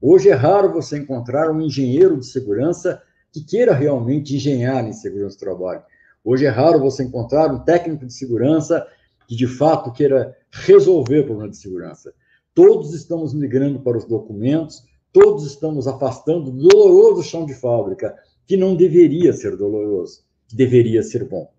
[0.01, 5.37] Hoje é raro você encontrar um engenheiro de segurança que queira realmente engenhar em segurança
[5.37, 5.83] do trabalho.
[6.23, 8.87] Hoje é raro você encontrar um técnico de segurança
[9.27, 12.13] que de fato queira resolver o problema de segurança.
[12.53, 18.17] Todos estamos migrando para os documentos, todos estamos afastando do doloroso chão de fábrica,
[18.51, 21.53] que não deveria ser doloroso, que deveria ser bom.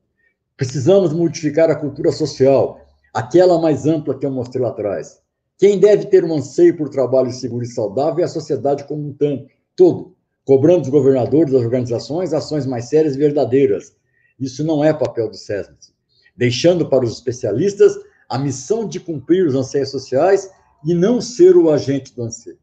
[0.58, 5.22] Precisamos modificar a cultura social, aquela mais ampla que eu mostrei lá atrás.
[5.58, 9.48] Quem deve ter um anseio por trabalho seguro e saudável é a sociedade como um
[9.74, 13.96] todo, cobrando dos governadores, das organizações, ações mais sérias e verdadeiras,
[14.38, 15.94] isso não é papel do SESMIT.
[16.36, 17.96] Deixando para os especialistas
[18.28, 20.52] a missão de cumprir os anseios sociais
[20.84, 22.60] e não ser o agente do anseio.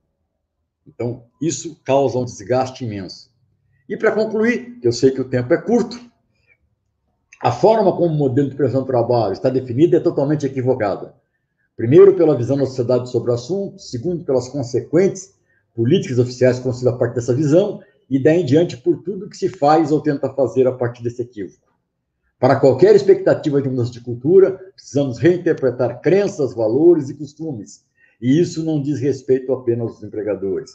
[0.87, 3.28] Então, isso causa um desgaste imenso.
[3.89, 5.99] E para concluir, eu sei que o tempo é curto,
[7.41, 11.15] a forma como o modelo de prevenção do trabalho está definido é totalmente equivocada.
[11.77, 15.35] Primeiro, pela visão da sociedade sobre o assunto, segundo, pelas consequentes
[15.75, 19.37] políticas oficiais que consideram a parte dessa visão, e daí em diante por tudo que
[19.37, 21.69] se faz ou tenta fazer a partir desse equívoco.
[22.41, 27.85] Para qualquer expectativa de mudança de cultura, precisamos reinterpretar crenças, valores e costumes.
[28.21, 30.73] E isso não diz respeito apenas aos empregadores.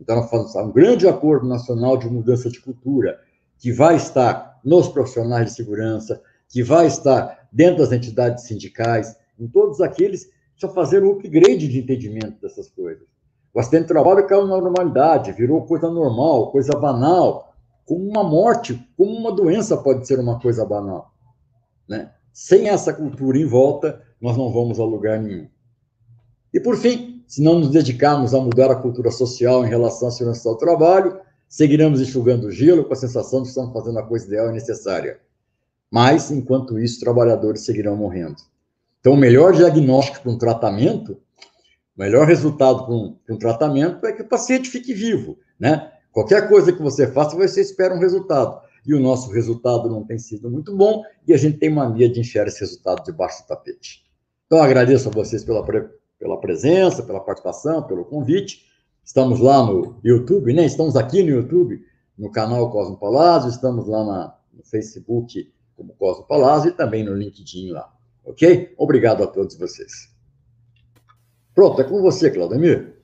[0.00, 3.20] Então, nós fazemos um grande acordo nacional de mudança de cultura,
[3.58, 9.46] que vai estar nos profissionais de segurança, que vai estar dentro das entidades sindicais, em
[9.46, 13.06] todos aqueles que só fazer um upgrade de entendimento dessas coisas.
[13.52, 17.54] O acidente de trabalho caiu na normalidade, virou coisa normal, coisa banal,
[17.84, 21.12] como uma morte, como uma doença pode ser uma coisa banal.
[21.88, 22.10] Né?
[22.32, 25.48] Sem essa cultura em volta, nós não vamos a lugar nenhum.
[26.52, 30.10] E, por fim, se não nos dedicarmos a mudar a cultura social em relação à
[30.10, 34.26] segurança do trabalho, seguiremos enxugando gelo com a sensação de que estamos fazendo a coisa
[34.26, 35.20] ideal e necessária.
[35.90, 38.36] Mas, enquanto isso, trabalhadores seguirão morrendo.
[39.00, 41.12] Então, o melhor diagnóstico para um tratamento,
[41.96, 45.92] o melhor resultado para um, para um tratamento é que o paciente fique vivo, né?
[46.10, 48.60] Qualquer coisa que você faça, você espera um resultado.
[48.86, 52.20] E o nosso resultado não tem sido muito bom, e a gente tem mania de
[52.20, 54.04] enxergar esse resultado debaixo do tapete.
[54.46, 55.64] Então, agradeço a vocês pela,
[56.18, 58.66] pela presença, pela participação, pelo convite.
[59.04, 60.64] Estamos lá no YouTube, né?
[60.64, 61.84] Estamos aqui no YouTube,
[62.18, 67.14] no canal Cosmo Palácio, estamos lá na, no Facebook como Cosmo Palácio e também no
[67.14, 67.92] LinkedIn lá.
[68.24, 68.74] Ok?
[68.78, 70.14] Obrigado a todos vocês.
[71.54, 72.96] Pronto, é com você, Claudemir.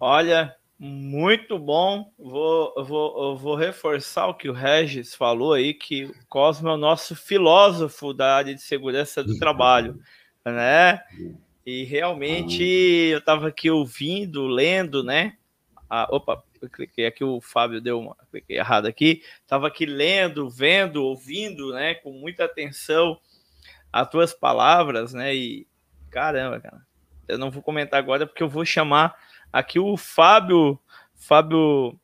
[0.00, 2.12] Olha, muito bom.
[2.18, 6.78] Vou, vou, vou reforçar o que o Regis falou aí, que o Cosmo é o
[6.78, 9.98] nosso filósofo da área de segurança do trabalho,
[10.44, 11.00] né?
[11.70, 15.36] E realmente eu estava aqui ouvindo, lendo, né?
[15.86, 18.16] Ah, opa, eu cliquei aqui, o Fábio deu uma.
[18.30, 19.22] Cliquei errado aqui.
[19.42, 21.92] Estava aqui lendo, vendo, ouvindo, né?
[21.96, 23.20] Com muita atenção
[23.92, 25.34] as tuas palavras, né?
[25.34, 25.66] E
[26.10, 26.80] caramba, cara.
[27.28, 29.14] Eu não vou comentar agora porque eu vou chamar
[29.52, 30.80] aqui o Fábio,
[31.14, 32.00] Fábio,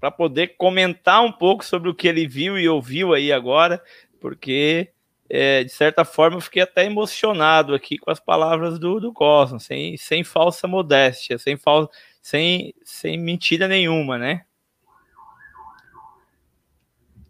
[0.00, 3.84] para poder comentar um pouco sobre o que ele viu e ouviu aí agora,
[4.18, 4.90] porque
[5.30, 9.60] é, de certa forma, eu fiquei até emocionado aqui com as palavras do, do Cosmo,
[9.60, 11.90] sem, sem falsa modéstia, sem, fal,
[12.22, 14.42] sem, sem mentira nenhuma, né?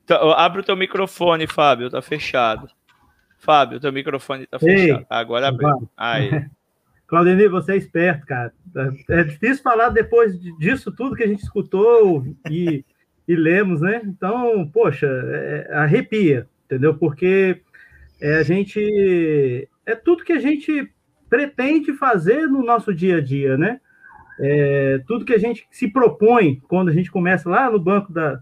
[0.05, 2.69] Então, abre o teu microfone, Fábio, tá fechado.
[3.39, 5.01] Fábio, teu microfone tá fechado.
[5.01, 5.91] Ei, Agora abriu.
[5.97, 6.47] Aí.
[7.07, 8.53] Claudemir, você é esperto, cara.
[9.09, 12.85] É difícil falar depois disso tudo que a gente escutou e,
[13.27, 14.03] e lemos, né?
[14.05, 16.95] Então, poxa, é, arrepia, entendeu?
[16.95, 17.63] Porque
[18.20, 20.90] é, a gente é tudo que a gente
[21.28, 23.81] pretende fazer no nosso dia a dia, né?
[24.40, 28.40] É, tudo que a gente se propõe quando a gente começa lá no banco da,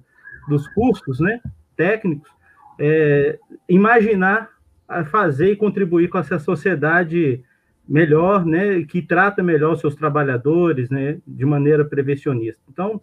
[0.49, 1.41] dos cursos, né?
[1.77, 2.31] Técnicos,
[2.79, 4.51] é, imaginar
[5.11, 7.43] fazer e contribuir com essa sociedade
[7.89, 8.83] melhor, né?
[8.85, 11.19] Que trata melhor os seus trabalhadores, né?
[11.27, 12.63] De maneira prevencionista.
[12.69, 13.01] Então,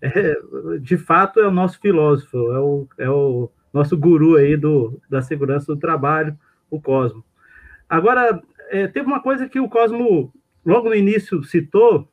[0.00, 0.36] é,
[0.80, 5.22] de fato, é o nosso filósofo, é o, é o nosso guru aí do, da
[5.22, 6.36] segurança do trabalho,
[6.70, 7.24] o Cosmo.
[7.88, 10.32] Agora, é, teve uma coisa que o Cosmo,
[10.64, 12.08] logo no início, citou,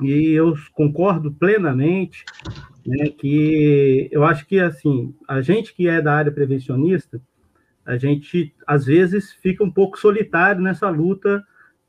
[0.00, 2.24] e eu concordo plenamente,
[2.86, 7.20] né, que eu acho que, assim, a gente que é da área prevencionista,
[7.84, 11.44] a gente, às vezes, fica um pouco solitário nessa luta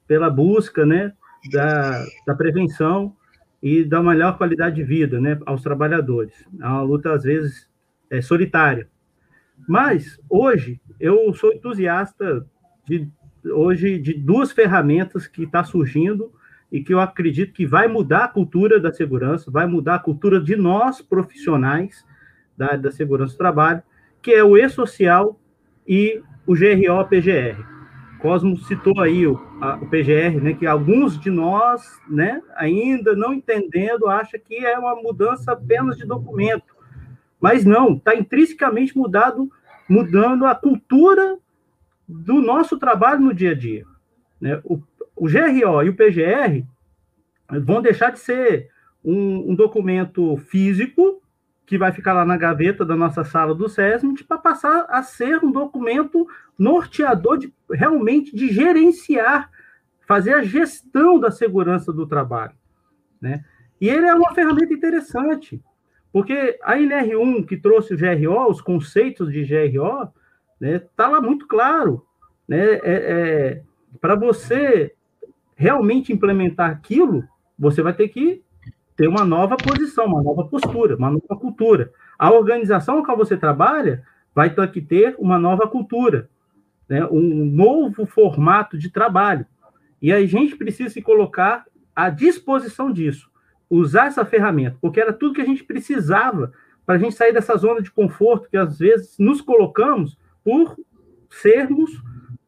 [0.07, 1.13] pela busca, né,
[1.51, 3.15] da, da prevenção
[3.63, 6.33] e da melhor qualidade de vida, né, aos trabalhadores.
[6.59, 7.70] É uma luta, às vezes,
[8.11, 8.87] é, solitária.
[9.67, 12.45] Mas hoje eu sou entusiasta
[12.85, 13.09] de
[13.43, 16.31] hoje de duas ferramentas que está surgindo
[16.71, 20.39] e que eu acredito que vai mudar a cultura da segurança, vai mudar a cultura
[20.39, 22.05] de nós profissionais
[22.55, 23.81] da da segurança do trabalho,
[24.21, 25.39] que é o e-social
[25.87, 27.65] e o GRO-PGR.
[28.19, 33.33] Cosmo citou aí o, a, o PGR, né, que alguns de nós, né, ainda não
[33.33, 36.80] entendendo, acha que é uma mudança apenas de documento.
[37.41, 39.51] Mas não, está intrinsecamente mudado,
[39.89, 41.37] mudando a cultura
[42.07, 43.85] do nosso trabalho no dia a dia.
[44.39, 44.61] Né?
[44.63, 44.79] O,
[45.15, 46.65] o GRO e o PGR
[47.59, 48.69] vão deixar de ser
[49.03, 51.21] um, um, documento físico
[51.65, 55.43] que vai ficar lá na gaveta da nossa sala do SESMIT para passar a ser
[55.43, 56.27] um documento
[56.57, 59.49] norteador de realmente de gerenciar,
[60.07, 62.53] fazer a gestão da segurança do trabalho,
[63.19, 63.43] né?
[63.79, 65.59] E ele é uma ferramenta interessante,
[66.11, 70.11] porque a NR1, que trouxe o GRO, os conceitos de GRO, está
[70.59, 72.05] né, tá lá muito claro.
[72.47, 73.61] Né, é, é
[73.99, 74.93] Para você
[75.55, 77.23] realmente implementar aquilo,
[77.57, 78.43] você vai ter que
[78.95, 81.91] ter uma nova posição, uma nova postura, uma nova cultura.
[82.19, 84.03] A organização com a qual você trabalha
[84.35, 86.29] vai ter que ter uma nova cultura,
[86.89, 89.45] né, um novo formato de trabalho.
[90.01, 93.30] E a gente precisa se colocar à disposição disso
[93.71, 96.51] usar essa ferramenta, porque era tudo que a gente precisava
[96.85, 100.77] para a gente sair dessa zona de conforto que às vezes nos colocamos por
[101.29, 101.89] sermos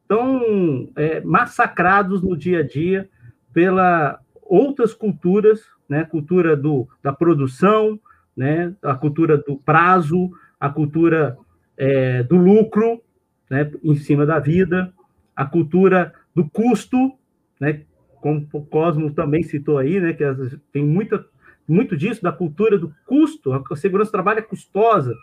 [0.05, 3.09] tão é, massacrados no dia a dia
[3.53, 7.97] pela outras culturas, né, cultura do, da produção,
[8.35, 11.37] né, a cultura do prazo, a cultura
[11.77, 13.01] é, do lucro,
[13.49, 14.93] né, em cima da vida,
[15.33, 17.13] a cultura do custo,
[17.59, 17.83] né,
[18.23, 20.23] como o Cosmo também citou aí, né, que
[20.71, 21.25] tem muita,
[21.67, 25.13] muito disso da cultura do custo, a segurança do trabalho é custosa,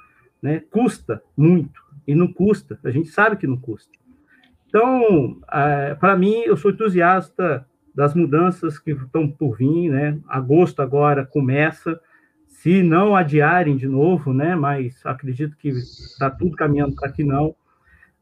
[0.43, 3.91] né, custa muito, e não custa, a gente sabe que não custa.
[4.69, 10.17] Então, é, para mim, eu sou entusiasta das mudanças que estão por vir, né?
[10.29, 11.99] Agosto agora começa,
[12.47, 14.55] se não adiarem de novo, né?
[14.55, 17.57] Mas acredito que está tudo caminhando para que não.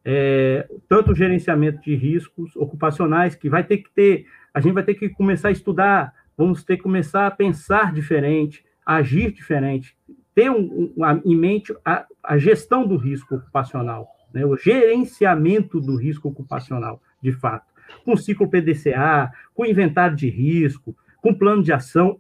[0.02, 4.26] É, tanto o gerenciamento de riscos ocupacionais, que vai ter que ter,
[4.58, 8.64] a gente vai ter que começar a estudar, vamos ter que começar a pensar diferente,
[8.84, 9.96] agir diferente,
[10.34, 14.44] ter um, um, em mente a, a gestão do risco ocupacional, né?
[14.44, 17.68] o gerenciamento do risco ocupacional, de fato
[18.04, 22.18] com ciclo PDCA, com inventário de risco, com plano de ação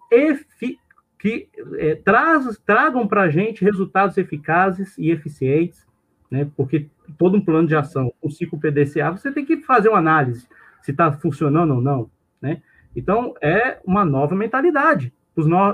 [1.18, 5.84] que é, traz, tragam para a gente resultados eficazes e eficientes,
[6.30, 6.48] né?
[6.56, 6.86] porque
[7.18, 10.46] todo um plano de ação, com ciclo PDCA, você tem que fazer uma análise
[10.80, 12.08] se está funcionando ou não.
[12.40, 12.62] Né?
[12.94, 15.12] Então, é uma nova mentalidade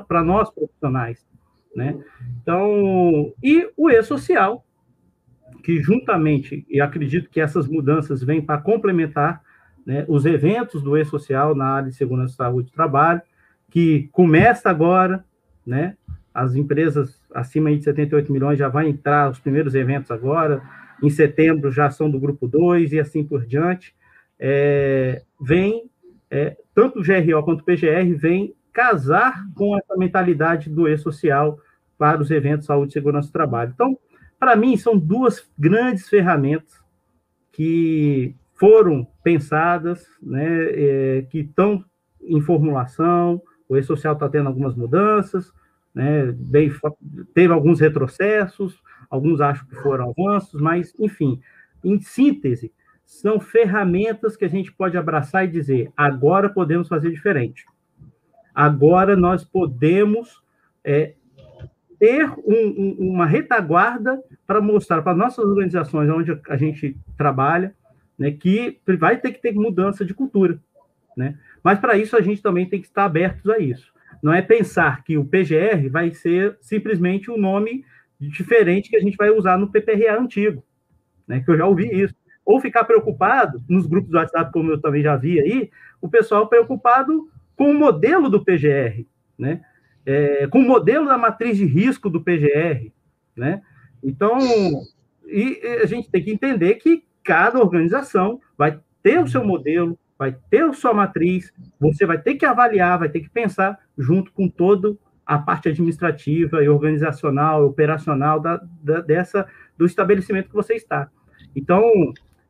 [0.06, 1.26] para nós profissionais.
[1.74, 1.98] Né?
[2.42, 4.64] Então, e o E-Social,
[5.62, 9.42] que juntamente, e acredito que essas mudanças vêm para complementar
[9.86, 13.22] né, os eventos do E-Social na área de segurança, saúde e trabalho,
[13.70, 15.24] que começa agora,
[15.66, 15.96] né,
[16.32, 20.62] as empresas acima de 78 milhões já vão entrar os primeiros eventos agora,
[21.02, 23.94] em setembro já são do grupo 2 e assim por diante,
[24.38, 25.90] é, vem,
[26.30, 31.58] é, tanto o GRO quanto o PGR, vem casar com essa mentalidade do E-Social
[31.96, 33.72] para os eventos saúde, segurança e trabalho.
[33.74, 33.96] Então,
[34.38, 36.82] para mim, são duas grandes ferramentas
[37.52, 41.84] que foram pensadas, né, é, que estão
[42.20, 45.52] em formulação, o E-Social está tendo algumas mudanças,
[45.94, 46.72] né, bem,
[47.32, 51.40] teve alguns retrocessos, alguns acho que foram avanços, mas, enfim,
[51.84, 52.72] em síntese,
[53.04, 57.64] são ferramentas que a gente pode abraçar e dizer, agora podemos fazer diferente.
[58.54, 60.42] Agora nós podemos
[60.82, 61.14] é,
[61.98, 67.74] ter um, um, uma retaguarda para mostrar para nossas organizações onde a gente trabalha,
[68.18, 70.60] né, que vai ter que ter mudança de cultura.
[71.16, 71.38] Né?
[71.62, 73.92] Mas para isso a gente também tem que estar abertos a isso.
[74.22, 77.84] Não é pensar que o PGR vai ser simplesmente um nome
[78.20, 80.64] diferente que a gente vai usar no PPRA antigo,
[81.26, 81.40] né?
[81.40, 82.14] que eu já ouvi isso.
[82.44, 85.70] Ou ficar preocupado, nos grupos do WhatsApp, como eu também já vi aí,
[86.00, 89.06] o pessoal preocupado com o modelo do PGR,
[89.38, 89.62] né?
[90.06, 92.92] É, com o modelo da matriz de risco do PGR,
[93.34, 93.62] né?
[94.02, 94.38] Então,
[95.26, 100.36] e a gente tem que entender que cada organização vai ter o seu modelo, vai
[100.50, 104.48] ter a sua matriz, você vai ter que avaliar, vai ter que pensar junto com
[104.48, 111.08] todo a parte administrativa e organizacional, operacional da, da dessa do estabelecimento que você está.
[111.56, 111.82] Então,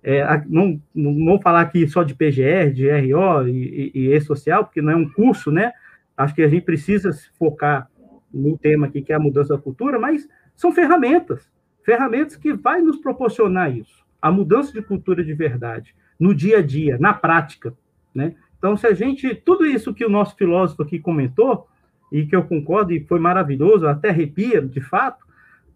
[0.05, 4.65] é, não, não vou falar aqui só de PGR, de RO e, e, e E-Social,
[4.65, 5.73] porque não é um curso, né?
[6.17, 7.91] Acho que a gente precisa se focar
[8.33, 11.51] no tema aqui, que é a mudança da cultura, mas são ferramentas,
[11.85, 16.63] ferramentas que vai nos proporcionar isso a mudança de cultura de verdade, no dia a
[16.63, 17.75] dia, na prática,
[18.15, 18.35] né?
[18.57, 21.69] Então, se a gente, tudo isso que o nosso filósofo aqui comentou,
[22.11, 25.27] e que eu concordo, e foi maravilhoso, até arrepia, de fato,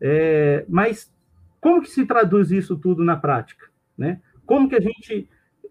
[0.01, 1.13] é, mas
[1.61, 3.67] como que se traduz isso tudo na prática,
[3.99, 4.21] né?
[4.47, 5.29] Como que a gente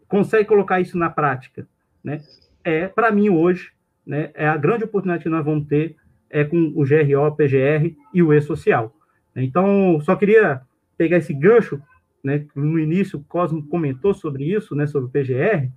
[0.08, 1.68] consegue colocar isso na prática,
[2.04, 2.22] né?
[2.64, 3.72] É, para mim, hoje,
[4.06, 5.96] né, é a grande oportunidade que nós vamos ter
[6.30, 8.94] é com o GRO, PGR e o E-Social.
[9.34, 10.62] Então, só queria
[10.98, 11.82] pegar esse gancho
[12.28, 12.46] né?
[12.54, 14.86] No início, o Cosmo comentou sobre isso, né?
[14.86, 15.72] Sobre o PGR,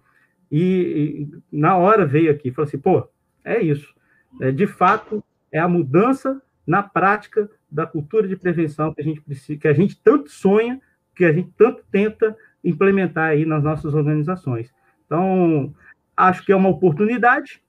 [0.51, 3.09] e, e na hora veio aqui, falou assim, pô,
[3.45, 3.95] é isso.
[4.41, 5.23] É, de fato,
[5.53, 9.97] é a mudança na prática da cultura de prevenção que a gente que a gente
[10.03, 10.81] tanto sonha,
[11.21, 14.73] que a gente tanto tenta implementar aí nas nossas organizações.
[15.05, 15.75] Então,
[16.17, 17.63] acho que é uma oportunidade.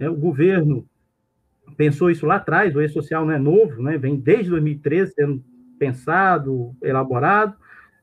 [0.00, 0.08] Né?
[0.08, 0.88] O governo
[1.76, 3.98] pensou isso lá atrás, o E-Social não é novo, né?
[3.98, 5.44] vem desde 2013 sendo
[5.78, 7.54] pensado, elaborado,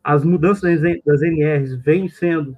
[0.04, 2.56] as mudanças das NRs vêm sendo,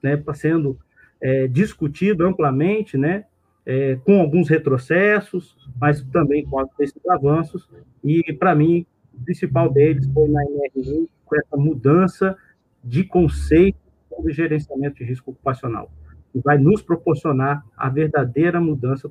[0.00, 0.78] né, sendo
[1.20, 3.24] é, discutido amplamente, né,
[3.66, 7.68] é, com alguns retrocessos, mas também com esses avanços,
[8.04, 8.86] e para mim,
[9.24, 12.36] principal deles foi na NR1, com essa mudança
[12.82, 13.78] de conceito
[14.24, 15.90] de gerenciamento de risco ocupacional,
[16.32, 19.10] que vai nos proporcionar a verdadeira mudança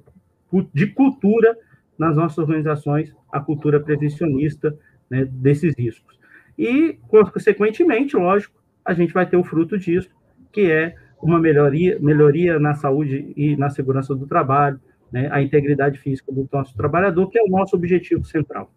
[0.74, 1.58] de cultura
[1.98, 4.78] nas nossas organizações, a cultura prevencionista
[5.10, 6.18] né, desses riscos.
[6.58, 10.10] E, consequentemente, lógico, a gente vai ter o fruto disso,
[10.52, 14.80] que é uma melhoria, melhoria na saúde e na segurança do trabalho,
[15.12, 18.72] né, a integridade física do nosso trabalhador, que é o nosso objetivo central.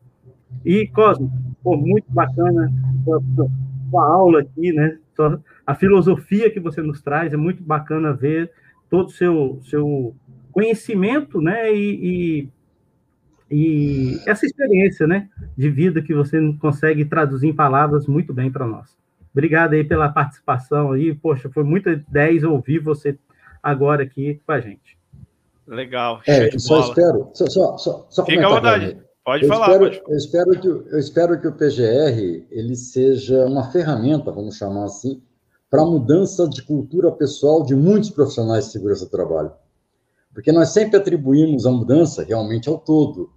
[0.65, 1.31] E, Cosmo,
[1.63, 2.73] pô, muito bacana
[3.05, 3.23] sua,
[3.91, 4.99] sua, aula aqui, né?
[5.15, 8.51] Sua, a filosofia que você nos traz, é muito bacana ver
[8.91, 10.15] todo o seu, seu
[10.53, 11.73] conhecimento, né?
[11.75, 12.49] E,
[13.51, 15.29] e, e, essa experiência, né?
[15.57, 18.97] De vida que você consegue traduzir em palavras muito bem para nós.
[19.33, 21.15] Obrigado aí pela participação aí.
[21.15, 23.17] Poxa, foi muito 10 ouvir você
[23.63, 24.99] agora aqui com a gente.
[25.67, 26.23] Legal.
[26.27, 26.89] É, só bola.
[26.89, 27.31] espero.
[27.35, 28.99] Só, só, só, só Fica à vontade.
[29.29, 29.67] Pode eu falar.
[29.67, 30.03] Espero, pode.
[30.09, 35.21] Eu, espero que, eu espero que o PGR ele seja uma ferramenta, vamos chamar assim,
[35.69, 39.53] para a mudança de cultura pessoal de muitos profissionais de segurança do trabalho.
[40.33, 43.31] Porque nós sempre atribuímos a mudança realmente ao todo,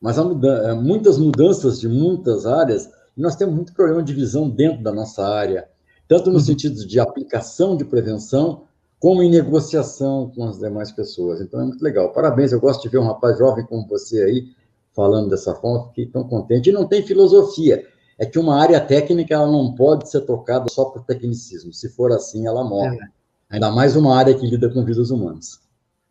[0.00, 4.92] mas muda muitas mudanças de muitas áreas, nós temos muito problema de visão dentro da
[4.92, 5.68] nossa área,
[6.08, 6.42] tanto no uhum.
[6.42, 8.64] sentido de aplicação de prevenção,
[8.98, 11.40] como em negociação com as demais pessoas.
[11.40, 12.12] Então é muito legal.
[12.12, 14.57] Parabéns, eu gosto de ver um rapaz jovem como você aí,
[14.98, 16.70] falando dessa forma, fiquei tão contente.
[16.70, 17.86] E não tem filosofia.
[18.18, 21.72] É que uma área técnica ela não pode ser tocada só por tecnicismo.
[21.72, 22.96] Se for assim, ela morre.
[22.96, 23.06] É.
[23.50, 25.60] Ainda mais uma área que lida com vidas humanas.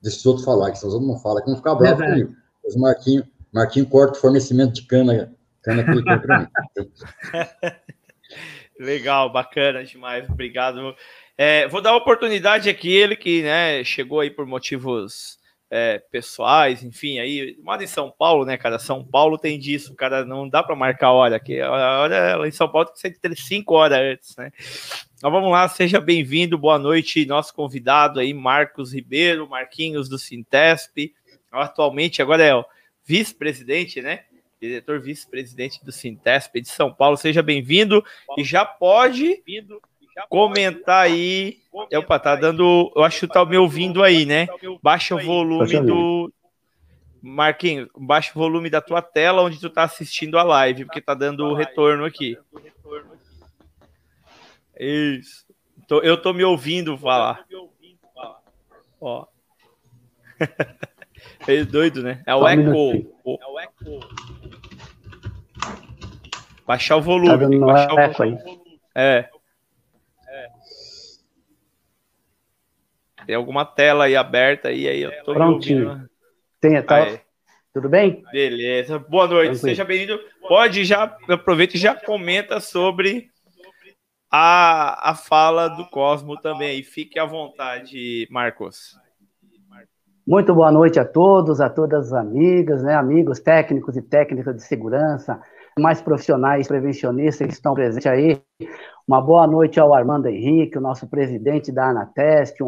[0.01, 2.07] Deixa os outros falar, que se os outros não falam, que vão ficar bravos é
[2.07, 2.33] comigo.
[2.65, 6.47] Os Marquinho, Marquinho corta o fornecimento de cana, cana que ele tem para mim.
[8.79, 10.29] Legal, bacana demais.
[10.29, 10.95] Obrigado.
[11.37, 15.36] É, vou dar oportunidade aqui, ele que né, chegou aí por motivos
[15.69, 18.79] é, pessoais, enfim, aí mora em São Paulo, né, cara?
[18.79, 21.59] São Paulo tem disso, cara, não dá para marcar hora aqui.
[21.59, 24.51] A hora em São Paulo tem que ser cinco horas antes, né?
[25.15, 31.13] Então vamos lá, seja bem-vindo, boa noite, nosso convidado aí, Marcos Ribeiro, Marquinhos do Sintesp,
[31.51, 32.63] atualmente agora é o
[33.03, 34.23] vice-presidente, né?
[34.61, 38.03] Diretor vice-presidente do Sintesp de São Paulo, seja bem-vindo
[38.37, 39.43] e já pode
[40.29, 41.57] comentar aí.
[41.71, 42.91] Opa, tá dando.
[42.95, 44.47] Eu acho que tá me ouvindo aí, né?
[44.81, 46.31] Baixa o volume do.
[47.21, 51.13] Marquinhos, baixa o volume da tua tela onde tu tá assistindo a live, porque tá
[51.13, 52.37] dando retorno aqui.
[54.79, 55.45] Isso.
[56.03, 57.45] Eu tô me ouvindo falar.
[59.01, 59.25] Ó.
[61.47, 62.21] É doido, né?
[62.25, 62.69] É o eco.
[63.41, 63.99] É o eco.
[66.65, 67.59] Baixar o volume.
[67.59, 68.61] Tá baixar o volume.
[68.93, 69.29] É.
[73.27, 76.09] Tem alguma tela aí aberta aí, aí eu tô Prontinho.
[76.61, 77.03] Tem, tá?
[77.03, 77.19] Aí.
[77.73, 78.23] Tudo bem?
[78.31, 78.97] Beleza.
[78.99, 79.75] Boa noite, Tranquilo.
[79.75, 80.17] seja bem-vindo.
[80.47, 83.29] Pode já, aproveita e já comenta sobre
[84.31, 86.81] a, a fala do Cosmo também.
[86.83, 88.97] Fique à vontade, Marcos.
[90.25, 94.63] Muito boa noite a todos, a todas as amigas, né, amigos técnicos e técnicas de
[94.63, 95.37] segurança,
[95.77, 98.41] mais profissionais prevencionistas que estão presentes aí.
[99.07, 102.67] Uma boa noite ao Armando Henrique, o nosso presidente da Anateste, um,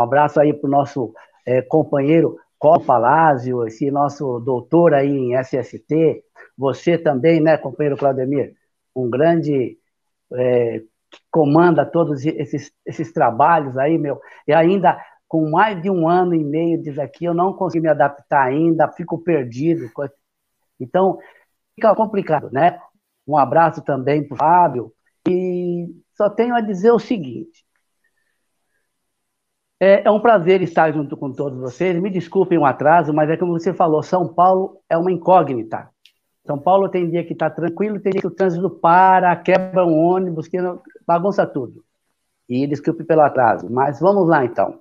[0.00, 1.12] um abraço aí para o nosso
[1.46, 2.82] é, companheiro Col
[3.66, 6.22] esse nosso doutor aí em SST,
[6.56, 8.54] você também, né, companheiro Claudemir,
[8.94, 9.78] um grande
[10.34, 10.80] é,
[11.10, 16.34] que comanda todos esses, esses trabalhos aí, meu, e ainda com mais de um ano
[16.34, 19.88] e meio disso aqui, eu não consegui me adaptar ainda, fico perdido.
[20.78, 21.18] Então,
[21.74, 22.78] fica complicado, né?
[23.26, 24.92] Um abraço também para o Fábio,
[25.28, 27.64] e só tenho a dizer o seguinte:
[29.80, 31.98] é, é, um prazer estar junto com todos vocês.
[31.98, 35.88] Me desculpem o atraso, mas é como você falou, São Paulo é uma incógnita.
[36.46, 39.98] São Paulo tem dia que está tranquilo, tem dia que o trânsito para, quebra um
[39.98, 40.58] ônibus, que
[41.06, 41.82] bagunça tudo.
[42.46, 44.80] E desculpe pelo atraso, mas vamos lá então.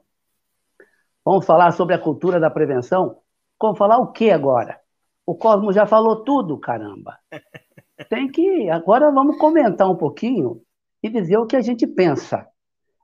[1.23, 3.17] Vamos falar sobre a cultura da prevenção?
[3.61, 4.79] Vamos falar o que agora?
[5.25, 7.17] O Cosmo já falou tudo, caramba.
[8.09, 8.69] tem que.
[8.69, 10.61] Agora vamos comentar um pouquinho
[11.03, 12.47] e dizer o que a gente pensa.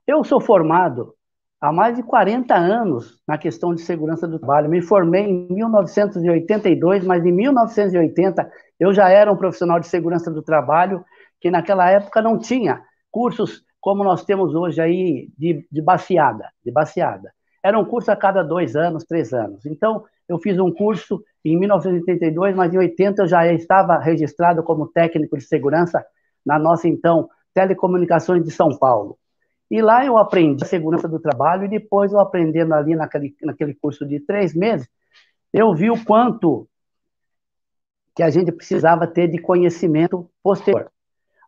[0.06, 1.15] Eu sou formado
[1.60, 4.68] há mais de 40 anos na questão de segurança do trabalho.
[4.68, 10.42] Me formei em 1982, mas em 1980 eu já era um profissional de segurança do
[10.42, 11.04] trabalho,
[11.40, 16.72] que naquela época não tinha cursos como nós temos hoje aí de, de baseada, de
[16.72, 17.32] baseada.
[17.62, 19.64] Era um curso a cada dois anos, três anos.
[19.64, 24.88] Então, eu fiz um curso em 1982, mas em 80 eu já estava registrado como
[24.88, 26.04] técnico de segurança
[26.44, 29.16] na nossa, então, Telecomunicações de São Paulo.
[29.70, 33.74] E lá eu aprendi a segurança do trabalho e depois eu aprendendo ali naquele, naquele
[33.74, 34.88] curso de três meses,
[35.52, 36.68] eu vi o quanto
[38.14, 40.90] que a gente precisava ter de conhecimento posterior.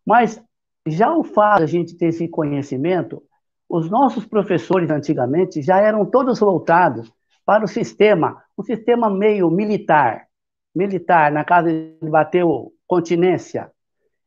[0.04, 0.42] Mas
[0.86, 3.22] já o fato de a gente ter esse conhecimento,
[3.68, 7.12] os nossos professores antigamente já eram todos voltados
[7.44, 10.26] para o sistema, um sistema meio militar,
[10.74, 13.70] militar, na casa de bateu continência.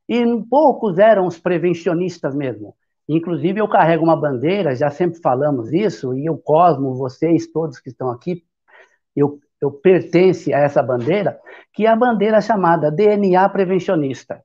[0.08, 2.76] E poucos eram os prevencionistas mesmo.
[3.14, 7.90] Inclusive, eu carrego uma bandeira, já sempre falamos isso, e o Cosmo, vocês todos que
[7.90, 8.44] estão aqui,
[9.16, 11.40] eu eu pertence a essa bandeira,
[11.72, 14.44] que é a bandeira chamada DNA prevencionista.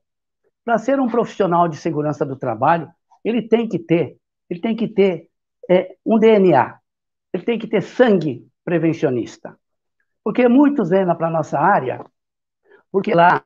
[0.63, 2.87] Para ser um profissional de segurança do trabalho,
[3.25, 5.27] ele tem que ter, ele tem que ter
[5.67, 6.77] é, um DNA,
[7.33, 9.57] ele tem que ter sangue prevencionista.
[10.23, 12.05] Porque muitos vêm para a nossa área,
[12.91, 13.41] porque lá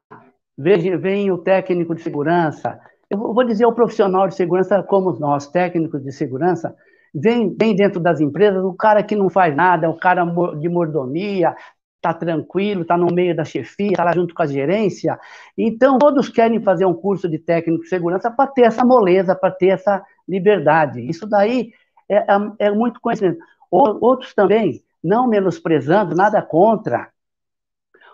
[0.57, 5.45] vem, vem o técnico de segurança, eu vou dizer o profissional de segurança como nós,
[5.47, 6.73] técnicos de segurança,
[7.13, 10.23] vem, vem dentro das empresas o cara que não faz nada, o cara
[10.57, 11.53] de mordomia,
[11.97, 15.19] está tranquilo, está no meio da chefia, está lá junto com a gerência.
[15.57, 19.51] Então, todos querem fazer um curso de técnico de segurança para ter essa moleza, para
[19.51, 21.01] ter essa liberdade.
[21.01, 21.73] Isso daí
[22.09, 22.25] é, é,
[22.59, 23.39] é muito conhecimento.
[23.69, 27.09] Outros também, não menosprezando, nada contra.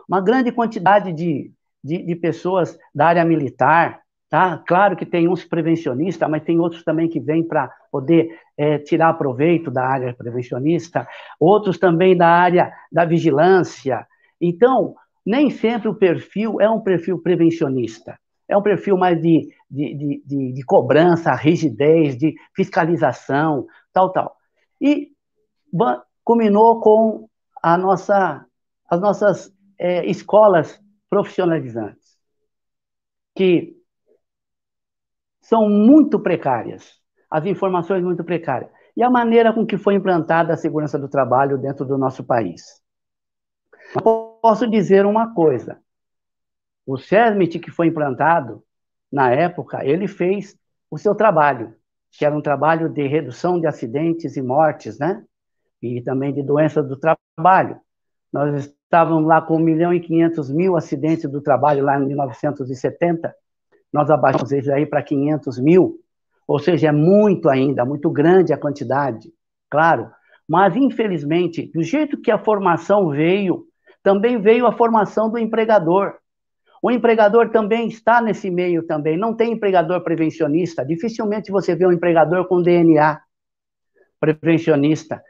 [0.09, 1.51] Uma grande quantidade de,
[1.83, 4.61] de, de pessoas da área militar, Tá?
[4.67, 9.13] Claro que tem uns prevencionistas, mas tem outros também que vêm para poder é, tirar
[9.13, 11.07] proveito da área prevencionista,
[11.39, 14.05] outros também da área da vigilância.
[14.39, 18.19] Então, nem sempre o perfil é um perfil prevencionista.
[18.49, 24.35] É um perfil mais de, de, de, de, de cobrança, rigidez, de fiscalização, tal, tal.
[24.81, 25.11] E
[26.23, 27.29] culminou com
[27.63, 28.45] a nossa,
[28.89, 32.17] as nossas é, escolas profissionalizantes,
[33.35, 33.76] que
[35.47, 36.99] são muito precárias,
[37.31, 41.57] as informações muito precárias, e a maneira com que foi implantada a segurança do trabalho
[41.57, 42.81] dentro do nosso país.
[44.41, 45.79] Posso dizer uma coisa:
[46.85, 48.61] o CERMIT que foi implantado,
[49.09, 50.57] na época, ele fez
[50.91, 51.73] o seu trabalho,
[52.11, 55.23] que era um trabalho de redução de acidentes e mortes, né?
[55.81, 57.79] E também de doenças do trabalho.
[58.33, 63.33] Nós estávamos lá com 1 milhão e 500 mil acidentes do trabalho lá em 1970,
[63.91, 65.99] nós abaixamos isso aí para 500 mil,
[66.47, 69.31] ou seja, é muito ainda, muito grande a quantidade,
[69.69, 70.09] claro.
[70.47, 73.65] Mas, infelizmente, do jeito que a formação veio,
[74.01, 76.13] também veio a formação do empregador.
[76.81, 79.17] O empregador também está nesse meio também.
[79.17, 80.85] Não tem empregador prevencionista.
[80.85, 83.19] Dificilmente você vê um empregador com DNA
[84.19, 85.21] prevencionista.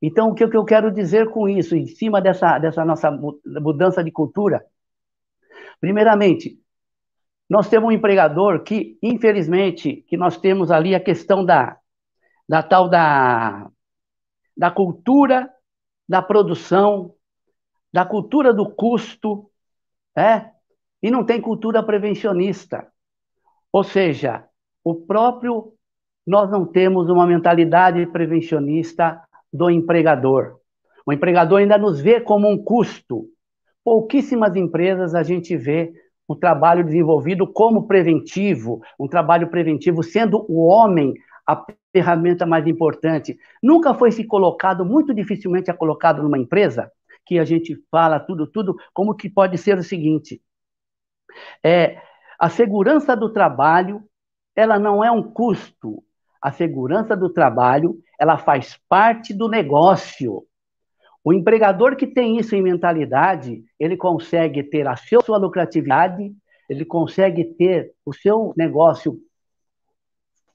[0.00, 4.10] Então, o que eu quero dizer com isso, em cima dessa, dessa nossa mudança de
[4.10, 4.64] cultura?
[5.80, 6.58] Primeiramente,
[7.52, 11.76] nós temos um empregador que, infelizmente, que nós temos ali a questão da,
[12.48, 13.70] da tal da,
[14.56, 15.52] da cultura
[16.08, 17.14] da produção,
[17.92, 19.50] da cultura do custo,
[20.16, 20.48] é?
[21.02, 22.90] e não tem cultura prevencionista.
[23.70, 24.48] Ou seja,
[24.82, 25.74] o próprio,
[26.26, 29.22] nós não temos uma mentalidade prevencionista
[29.52, 30.58] do empregador.
[31.04, 33.26] O empregador ainda nos vê como um custo.
[33.84, 35.92] Pouquíssimas empresas a gente vê
[36.28, 41.14] um trabalho desenvolvido como preventivo, um trabalho preventivo sendo o homem
[41.46, 43.38] a ferramenta mais importante.
[43.62, 46.90] Nunca foi se colocado, muito dificilmente é colocado numa empresa,
[47.26, 50.40] que a gente fala tudo, tudo, como que pode ser o seguinte:
[51.62, 52.00] é,
[52.38, 54.02] a segurança do trabalho,
[54.54, 56.02] ela não é um custo.
[56.40, 60.44] A segurança do trabalho, ela faz parte do negócio.
[61.24, 66.32] O empregador que tem isso em mentalidade, ele consegue ter a sua lucratividade,
[66.68, 69.18] ele consegue ter o seu negócio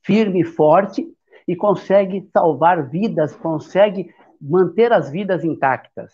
[0.04, 1.08] firme e forte
[1.48, 6.14] e consegue salvar vidas, consegue manter as vidas intactas.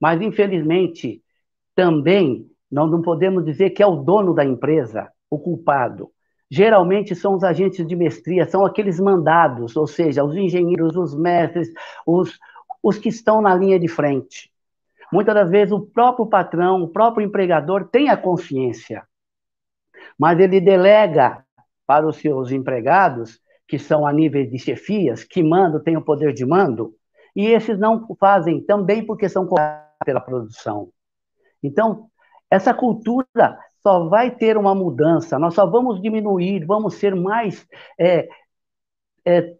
[0.00, 1.22] Mas, infelizmente,
[1.74, 6.10] também nós não podemos dizer que é o dono da empresa o culpado.
[6.50, 11.68] Geralmente são os agentes de mestria, são aqueles mandados, ou seja, os engenheiros, os mestres,
[12.06, 12.38] os,
[12.84, 14.52] os que estão na linha de frente.
[15.10, 19.02] Muitas das vezes o próprio patrão, o próprio empregador tem a consciência,
[20.18, 21.42] mas ele delega
[21.86, 26.34] para os seus empregados, que são a nível de chefias, que mandam, têm o poder
[26.34, 26.94] de mando,
[27.34, 29.48] e esses não fazem também porque são
[30.04, 30.90] pela produção.
[31.62, 32.08] Então,
[32.50, 37.66] essa cultura só vai ter uma mudança, nós só vamos diminuir, vamos ser mais
[37.98, 38.28] é,
[39.24, 39.56] é,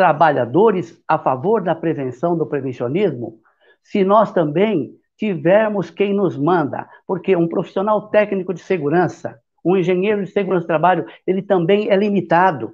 [0.00, 3.38] trabalhadores a favor da prevenção, do prevencionismo,
[3.82, 10.24] se nós também tivermos quem nos manda, porque um profissional técnico de segurança, um engenheiro
[10.24, 12.72] de segurança do trabalho, ele também é limitado.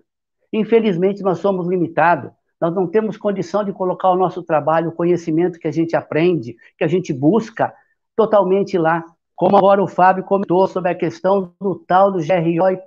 [0.52, 2.30] Infelizmente, nós somos limitados.
[2.60, 6.54] Nós não temos condição de colocar o nosso trabalho, o conhecimento que a gente aprende,
[6.78, 7.74] que a gente busca,
[8.14, 9.04] totalmente lá.
[9.34, 12.80] Como agora o Fábio comentou sobre a questão do tal do GRO e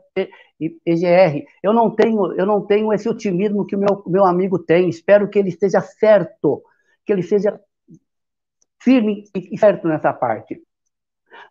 [0.59, 1.45] EGR.
[1.61, 4.89] Eu não tenho, eu não tenho esse otimismo que o meu, meu amigo tem.
[4.89, 6.63] Espero que ele esteja certo,
[7.05, 7.59] que ele seja
[8.81, 10.61] firme e certo nessa parte.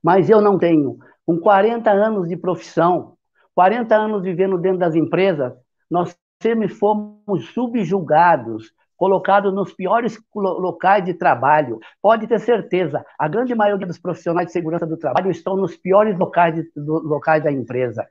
[0.03, 0.99] Mas eu não tenho.
[1.25, 3.17] Com 40 anos de profissão,
[3.55, 5.53] 40 anos vivendo dentro das empresas,
[5.91, 11.79] nós sempre fomos subjugados colocado nos piores locais de trabalho.
[12.03, 16.19] Pode ter certeza, a grande maioria dos profissionais de segurança do trabalho estão nos piores
[16.19, 18.07] locais, de, locais da empresa.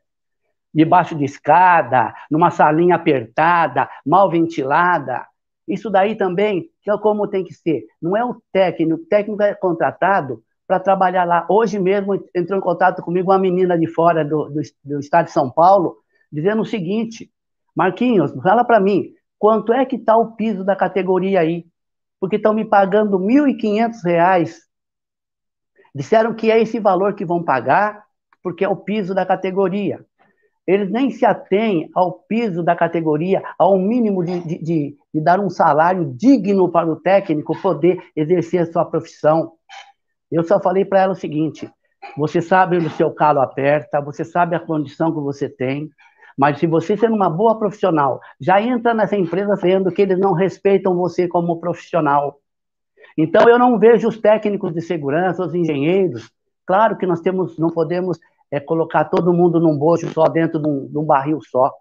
[0.78, 5.26] Debaixo de escada, numa salinha apertada, mal ventilada.
[5.68, 7.88] Isso daí também, que é como tem que ser.
[8.00, 11.48] Não é o técnico, o técnico é contratado para trabalhar lá.
[11.50, 15.32] Hoje mesmo entrou em contato comigo uma menina de fora do, do, do estado de
[15.32, 15.98] São Paulo,
[16.32, 17.32] dizendo o seguinte:
[17.76, 21.66] Marquinhos, fala para mim, quanto é que está o piso da categoria aí?
[22.20, 24.54] Porque estão me pagando R$ 1.500.
[25.96, 28.04] Disseram que é esse valor que vão pagar,
[28.44, 30.06] porque é o piso da categoria.
[30.68, 35.40] Eles nem se atêm ao piso da categoria, ao mínimo de, de, de, de dar
[35.40, 39.54] um salário digno para o técnico poder exercer a sua profissão.
[40.30, 41.72] Eu só falei para ela o seguinte:
[42.18, 45.90] você sabe onde o seu calo aperta, você sabe a condição que você tem,
[46.38, 50.34] mas se você sendo uma boa profissional, já entra nessa empresa vendo que eles não
[50.34, 52.40] respeitam você como profissional.
[53.18, 56.30] Então eu não vejo os técnicos de segurança, os engenheiros.
[56.66, 58.20] Claro que nós temos, não podemos
[58.52, 61.72] é, colocar todo mundo num bojo só dentro de um, de um barril só.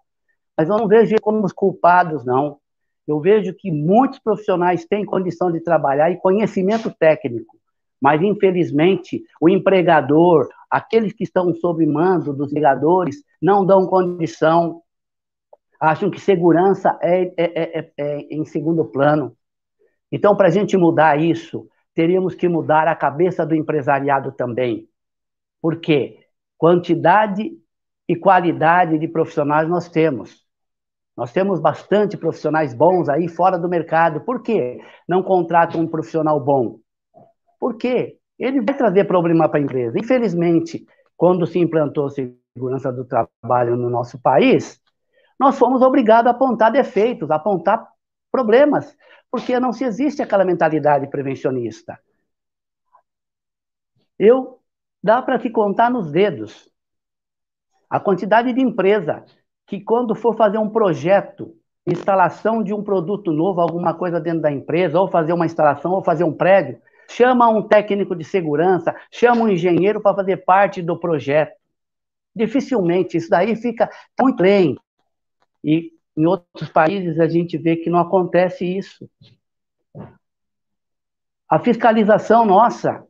[0.55, 2.57] Mas eu não vejo como os culpados, não.
[3.07, 7.57] Eu vejo que muitos profissionais têm condição de trabalhar e conhecimento técnico,
[8.01, 14.81] mas infelizmente o empregador, aqueles que estão sob mando dos empregadores, não dão condição,
[15.79, 19.37] acham que segurança é, é, é, é, é em segundo plano.
[20.11, 24.89] Então, para a gente mudar isso, teríamos que mudar a cabeça do empresariado também.
[25.61, 26.26] Por quê?
[26.57, 27.51] Quantidade
[28.07, 30.45] e qualidade de profissionais nós temos.
[31.15, 34.21] Nós temos bastante profissionais bons aí fora do mercado.
[34.21, 34.79] Por quê?
[35.07, 36.79] Não contratam um profissional bom?
[37.59, 38.19] Por quê?
[38.37, 39.97] Ele vai trazer problema para a empresa.
[39.97, 40.85] Infelizmente,
[41.15, 44.79] quando se implantou segurança do trabalho no nosso país,
[45.39, 47.87] nós fomos obrigados a apontar defeitos, a apontar
[48.31, 48.95] problemas,
[49.31, 51.99] porque não se existe aquela mentalidade prevencionista.
[54.19, 54.56] Eu
[55.07, 56.69] dá para te contar nos dedos
[57.89, 59.23] a quantidade de empresa
[59.65, 61.55] que quando for fazer um projeto,
[61.85, 66.03] instalação de um produto novo, alguma coisa dentro da empresa, ou fazer uma instalação, ou
[66.03, 70.99] fazer um prédio, chama um técnico de segurança, chama um engenheiro para fazer parte do
[70.99, 71.55] projeto.
[72.35, 73.89] Dificilmente, isso daí fica
[74.19, 74.81] muito lento.
[75.63, 79.09] E em outros países a gente vê que não acontece isso.
[81.49, 83.07] A fiscalização nossa,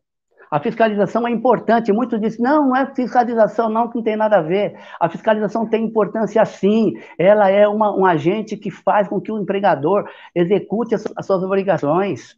[0.50, 1.92] a fiscalização é importante.
[1.92, 4.80] Muitos dizem, não, não é fiscalização, não, que não tem nada a ver.
[5.00, 6.94] A fiscalização tem importância sim.
[7.18, 11.44] Ela é uma, um agente que faz com que o empregador execute as, as suas
[11.44, 12.38] obrigações.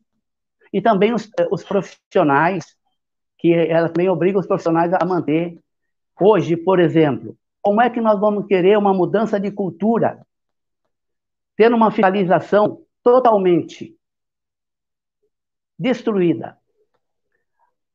[0.71, 2.75] E também os, os profissionais,
[3.37, 5.57] que ela também obriga os profissionais a manter
[6.19, 10.25] Hoje, por exemplo, como é que nós vamos querer uma mudança de cultura,
[11.55, 13.97] tendo uma fiscalização totalmente
[15.77, 16.58] destruída?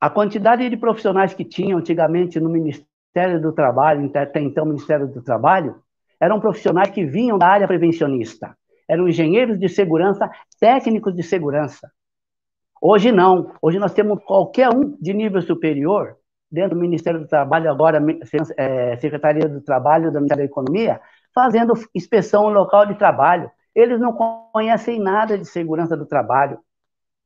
[0.04, 5.22] A quantidade de profissionais que tinham antigamente no Ministério do Trabalho, até então Ministério do
[5.22, 5.76] Trabalho,
[6.20, 8.54] eram profissionais que vinham da área prevencionista.
[8.86, 10.30] Eram engenheiros de segurança,
[10.60, 11.90] técnicos de segurança.
[12.82, 13.52] Hoje não.
[13.62, 16.18] Hoje nós temos qualquer um de nível superior
[16.52, 17.98] dentro do Ministério do Trabalho, agora
[18.58, 21.00] é, Secretaria do Trabalho, da Ministério da Economia,
[21.34, 23.50] fazendo inspeção local de trabalho.
[23.74, 24.12] Eles não
[24.52, 26.58] conhecem nada de segurança do trabalho.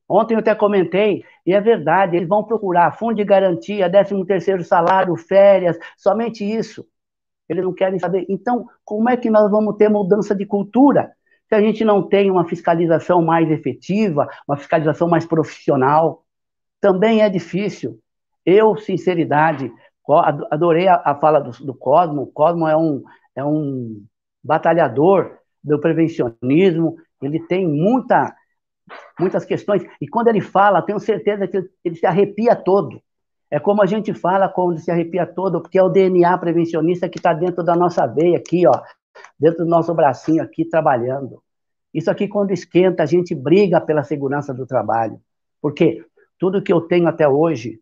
[0.09, 4.63] Ontem eu até comentei, e é verdade, eles vão procurar fundo de garantia, 13 terceiro
[4.63, 6.85] salário, férias, somente isso.
[7.47, 8.25] Eles não querem saber.
[8.27, 11.11] Então, como é que nós vamos ter mudança de cultura
[11.47, 16.23] se a gente não tem uma fiscalização mais efetiva, uma fiscalização mais profissional?
[16.81, 17.99] Também é difícil.
[18.45, 19.71] Eu, sinceridade,
[20.49, 22.23] adorei a, a fala do, do, Cosmo.
[22.23, 23.03] O Cosmo é um,
[23.35, 24.03] é um
[24.43, 28.33] batalhador do prevencionismo, ele tem muita,
[29.19, 33.01] muitas questões, e quando ele fala, tenho certeza que ele se arrepia todo.
[33.51, 37.17] É como a gente fala quando se arrepia todo, porque é o DNA prevencionista que
[37.17, 38.81] está dentro da nossa veia aqui, ó,
[39.39, 41.41] dentro do nosso bracinho aqui, trabalhando.
[41.93, 45.19] Isso aqui, quando esquenta, a gente briga pela segurança do trabalho.
[45.61, 46.05] Porque
[46.37, 47.79] tudo que eu tenho até hoje,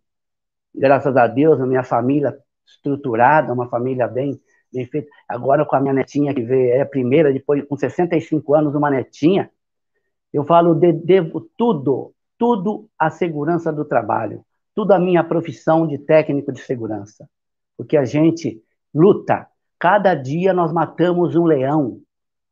[0.73, 4.39] graças a Deus, a minha família estruturada, uma família bem,
[4.71, 5.09] bem feita.
[5.27, 9.51] Agora com a minha netinha que é a primeira, depois com 65 anos, uma netinha,
[10.33, 15.97] eu falo, de, devo tudo, tudo à segurança do trabalho, tudo à minha profissão de
[15.97, 17.27] técnico de segurança.
[17.77, 18.61] Porque a gente
[18.93, 19.47] luta,
[19.79, 21.99] cada dia nós matamos um leão,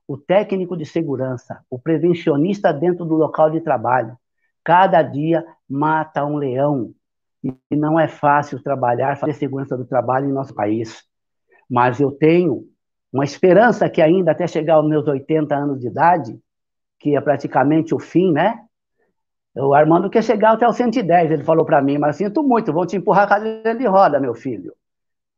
[0.08, 4.18] o técnico de segurança, o prevencionista dentro do local de trabalho,
[4.64, 6.94] cada dia mata um leão,
[7.70, 11.04] e não é fácil trabalhar, fazer segurança do trabalho em nosso país.
[11.70, 12.64] Mas eu tenho
[13.14, 16.40] uma esperança que ainda até chegar aos meus 80 anos de idade,
[17.06, 18.66] que é praticamente o fim, né?
[19.56, 22.84] O Armando quer chegar até o 110, ele falou para mim, mas sinto muito, vão
[22.84, 24.74] te empurrar a cadeira de roda, meu filho.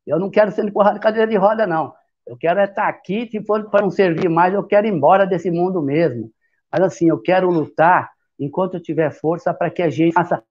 [0.05, 1.93] Eu não quero ser empurrado a cadeira de roda, não.
[2.25, 4.93] Eu quero é estar tá aqui, se for para não servir mais, eu quero ir
[4.93, 6.31] embora desse mundo mesmo.
[6.71, 10.41] Mas assim, eu quero lutar enquanto eu tiver força para que a gente faça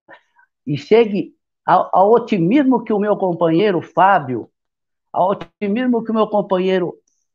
[0.66, 1.32] e chegue
[1.64, 4.50] ao, ao, otimismo que o meu companheiro Fábio,
[5.10, 6.92] ao otimismo que o meu companheiro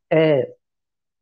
[0.07, 0.53] é,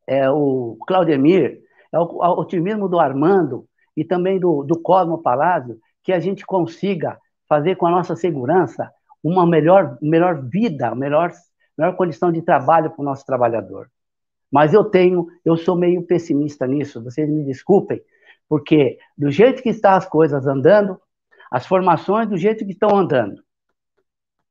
[0.06, 3.66] é o Claudemir, ao, ao otimismo do Armando
[3.96, 7.18] e também do, do Cosmo Palácio, que a gente consiga
[7.48, 8.90] fazer com a nossa segurança
[9.22, 11.32] uma melhor, melhor vida, melhor,
[11.76, 13.90] melhor condição de trabalho para o nosso trabalhador.
[14.50, 18.00] Mas eu tenho, eu sou meio pessimista nisso, vocês me desculpem,
[18.48, 21.00] porque do jeito que estão as coisas andando,
[21.50, 23.42] as formações do jeito que estão andando,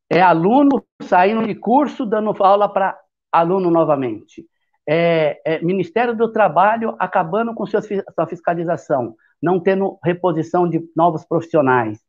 [0.10, 2.98] é aluno saindo de curso, dando aula para
[3.32, 4.46] aluno novamente.
[4.92, 11.24] É, é, Ministério do Trabalho acabando com sua, sua fiscalização, não tendo reposição de novos
[11.24, 12.00] profissionais.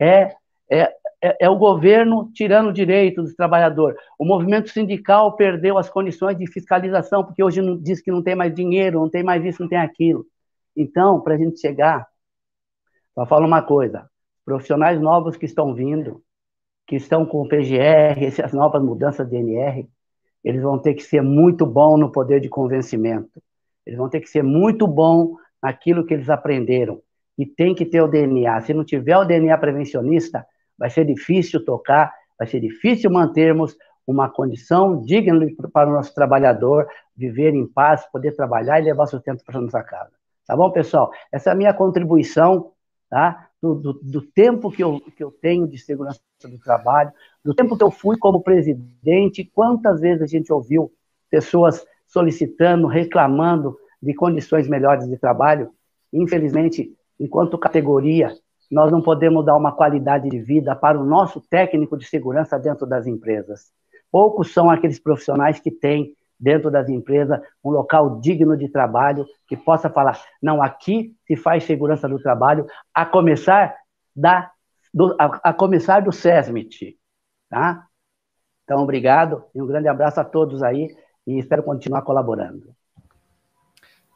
[0.00, 0.34] É,
[0.70, 0.90] é,
[1.22, 4.00] é, é, o governo tirando direitos dos trabalhadores.
[4.18, 8.34] O movimento sindical perdeu as condições de fiscalização, porque hoje não, diz que não tem
[8.34, 10.24] mais dinheiro, não tem mais isso, não tem aquilo.
[10.74, 12.06] Então, para a gente chegar,
[13.14, 14.08] só falo uma coisa:
[14.46, 16.22] profissionais novos que estão vindo,
[16.86, 19.86] que estão com o PGR, essas novas mudanças de NR,
[20.44, 23.42] eles vão ter que ser muito bom no poder de convencimento.
[23.86, 27.00] Eles vão ter que ser muito bom naquilo que eles aprenderam.
[27.36, 28.60] E tem que ter o DNA.
[28.62, 30.44] Se não tiver o DNA prevencionista,
[30.78, 33.76] vai ser difícil tocar, vai ser difícil mantermos
[34.06, 36.86] uma condição digna para o nosso trabalhador
[37.16, 40.10] viver em paz, poder trabalhar e levar sustento para nossa casa.
[40.46, 41.12] Tá bom, pessoal?
[41.30, 42.72] Essa é a minha contribuição,
[43.08, 43.49] tá?
[43.62, 47.12] Do, do, do, tempo que eu, que eu tenho de segurança do trabalho,
[47.44, 50.90] do tempo que eu fui como presidente, quantas vezes a gente ouviu
[51.30, 55.70] pessoas solicitando, reclamando de condições melhores de trabalho.
[56.12, 58.34] Infelizmente, enquanto categoria,
[58.70, 62.86] nós não podemos dar uma qualidade de vida para o nosso técnico de segurança dentro
[62.86, 63.72] das empresas.
[64.10, 69.56] Poucos são aqueles profissionais que têm dentro das empresas um local digno de trabalho que
[69.56, 73.76] possa falar, não, aqui se faz segurança do trabalho, a começar
[74.16, 74.50] da
[74.92, 76.98] do, a, a começar do SESMIT,
[77.48, 77.86] tá?
[78.64, 80.88] Então, obrigado e um grande abraço a todos aí
[81.26, 82.74] e espero continuar colaborando.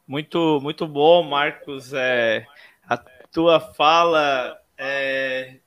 [0.06, 1.92] Muito, muito bom, Marcos.
[1.92, 2.46] É,
[2.88, 2.96] a
[3.32, 5.58] tua fala, é,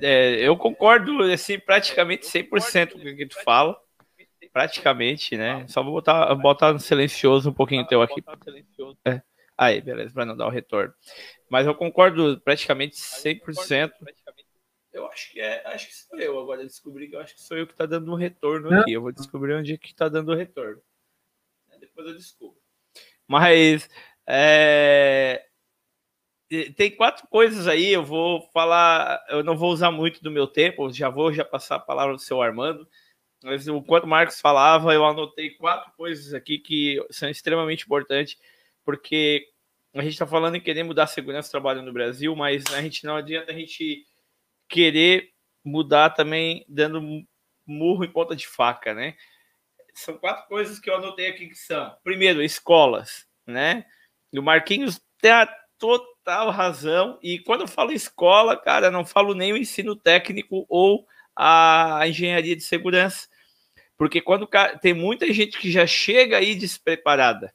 [0.00, 3.78] é, eu concordo assim, praticamente 100% com o que tu fala.
[4.54, 5.66] Praticamente, né?
[5.66, 8.22] Só vou botar, botar no silencioso um pouquinho teu aqui.
[9.04, 9.20] É.
[9.58, 10.94] Aí, beleza, para não dar o retorno.
[11.50, 13.90] Mas eu concordo praticamente 100%.
[14.92, 16.62] Eu acho que é, acho que sou eu agora.
[16.62, 18.92] descobri que eu acho que sou eu que está dando um retorno aqui.
[18.92, 20.80] Eu vou descobrir onde é que está dando o retorno.
[21.80, 22.56] Depois eu descubro.
[23.26, 23.90] Mas
[24.24, 25.44] é,
[26.76, 30.92] tem quatro coisas aí, eu vou falar, eu não vou usar muito do meu tempo,
[30.92, 32.88] já vou já passar a palavra do seu Armando,
[33.44, 38.38] mas enquanto o Marcos falava, eu anotei quatro coisas aqui que são extremamente importantes,
[38.84, 39.46] porque
[39.94, 42.80] a gente está falando em querer mudar a segurança do trabalho no Brasil, mas a
[42.80, 44.06] gente não adianta a gente
[44.68, 45.30] querer
[45.62, 47.00] mudar também dando
[47.66, 49.14] murro em ponta de faca, né?
[49.94, 53.84] São quatro coisas que eu anotei aqui que são, primeiro, escolas, né?
[54.32, 55.46] E o Marquinhos tem a
[55.78, 57.18] total razão.
[57.22, 62.56] E quando eu falo escola, cara, não falo nem o ensino técnico ou a engenharia
[62.56, 63.28] de segurança.
[63.98, 64.48] Porque quando
[64.80, 67.52] tem muita gente que já chega aí despreparada,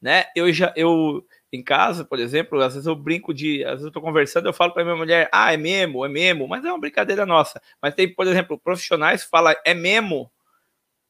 [0.00, 0.24] né?
[0.34, 3.92] Eu já eu em casa, por exemplo, às vezes eu brinco de, às vezes eu
[3.92, 6.80] tô conversando, eu falo para minha mulher: "Ah, é memo, é memo", mas é uma
[6.80, 7.60] brincadeira nossa.
[7.80, 10.30] Mas tem, por exemplo, profissionais que falam é memo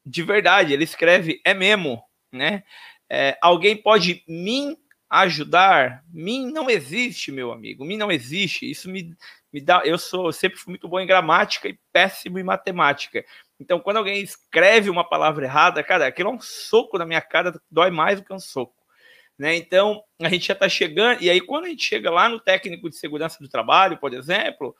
[0.05, 2.03] de verdade, ele escreve é memo,
[2.33, 2.63] né?
[3.11, 4.77] É, alguém pode me
[5.09, 8.69] ajudar, mim não existe, meu amigo, mim não existe.
[8.69, 9.15] Isso me,
[9.53, 9.81] me dá.
[9.85, 13.23] Eu sou eu sempre fui muito bom em gramática e péssimo em matemática.
[13.59, 17.53] Então, quando alguém escreve uma palavra errada, cara, aquilo é um soco na minha cara,
[17.69, 18.75] dói mais do que um soco.
[19.37, 19.55] Né?
[19.55, 22.89] Então, a gente já está chegando, e aí quando a gente chega lá no técnico
[22.89, 24.75] de segurança do trabalho, por exemplo,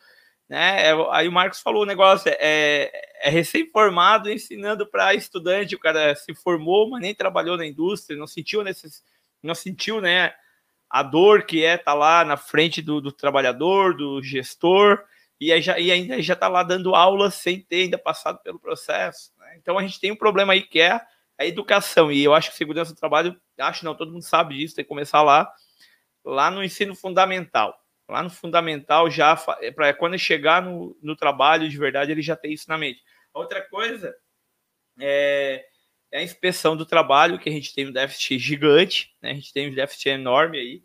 [0.50, 0.90] né?
[0.90, 6.16] É, aí o Marcos falou o negócio, é, é recém-formado ensinando para estudante, o cara
[6.16, 9.14] se formou, mas nem trabalhou na indústria, não sentiu necessidade
[9.44, 10.34] não sentiu, né,
[10.94, 15.04] a dor que é estar tá lá na frente do, do, trabalhador, do gestor,
[15.42, 18.60] e, aí já, e ainda já está lá dando aula sem ter ainda passado pelo
[18.60, 19.32] processo.
[19.40, 19.58] Né?
[19.58, 21.02] Então a gente tem um problema aí que é
[21.36, 24.76] a educação, e eu acho que segurança do trabalho, acho não, todo mundo sabe disso,
[24.76, 25.52] tem que começar lá,
[26.24, 27.76] lá no ensino fundamental.
[28.08, 32.36] Lá no fundamental, já é para quando chegar no, no trabalho de verdade, ele já
[32.36, 33.02] tem isso na mente.
[33.34, 34.16] Outra coisa
[35.00, 35.66] é
[36.14, 39.32] é a inspeção do trabalho, que a gente tem um déficit gigante, né?
[39.32, 40.84] a gente tem um déficit enorme aí,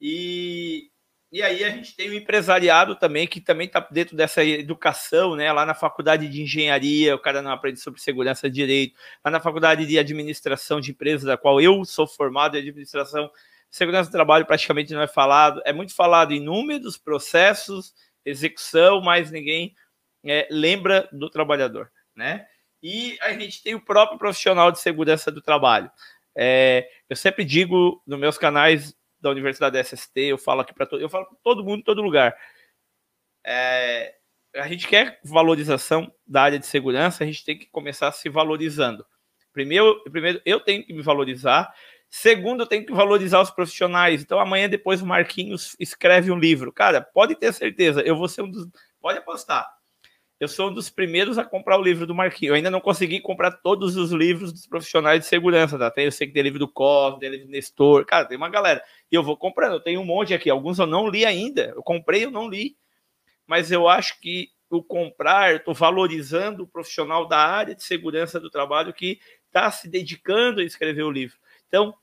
[0.00, 0.88] e,
[1.30, 5.52] e aí a gente tem o empresariado também, que também está dentro dessa educação, né?
[5.52, 8.96] Lá na faculdade de engenharia, o cara não aprende sobre segurança direito.
[9.22, 13.30] Lá na faculdade de administração de empresas, da qual eu sou formado em administração,
[13.70, 15.60] segurança do trabalho praticamente não é falado.
[15.66, 19.74] É muito falado em números, processos, execução, mas ninguém
[20.24, 22.46] é, lembra do trabalhador, né?
[22.82, 25.90] E a gente tem o próprio profissional de segurança do trabalho.
[26.36, 30.86] É, eu sempre digo nos meus canais da Universidade da SST, eu falo aqui para
[30.86, 32.34] todo, eu falo todo mundo, todo lugar.
[33.44, 34.14] É,
[34.56, 39.04] a gente quer valorização da área de segurança, a gente tem que começar se valorizando.
[39.52, 41.72] Primeiro, primeiro eu tenho que me valorizar.
[42.08, 44.22] Segundo, eu tenho que valorizar os profissionais.
[44.22, 46.72] Então, amanhã, depois, o Marquinhos escreve um livro.
[46.72, 48.66] Cara, pode ter certeza, eu vou ser um dos.
[49.00, 49.68] Pode apostar
[50.40, 52.48] eu sou um dos primeiros a comprar o livro do Marquinhos.
[52.48, 55.92] Eu ainda não consegui comprar todos os livros dos profissionais de segurança, tá?
[55.98, 58.82] Eu sei que tem livro do Cos, tem livro do Nestor, cara, tem uma galera.
[59.12, 60.48] E eu vou comprando, eu tenho um monte aqui.
[60.48, 61.74] Alguns eu não li ainda.
[61.76, 62.74] Eu comprei, eu não li.
[63.46, 68.48] Mas eu acho que o comprar, estou valorizando o profissional da área de segurança do
[68.48, 71.36] trabalho que está se dedicando a escrever o livro.
[71.68, 71.94] Então,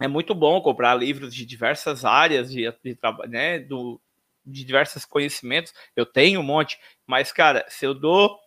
[0.00, 2.98] é muito bom comprar livros de diversas áreas de, de
[3.28, 4.00] né, do,
[4.46, 8.38] de diversos conhecimentos, eu tenho um monte, mas, cara, se eu dou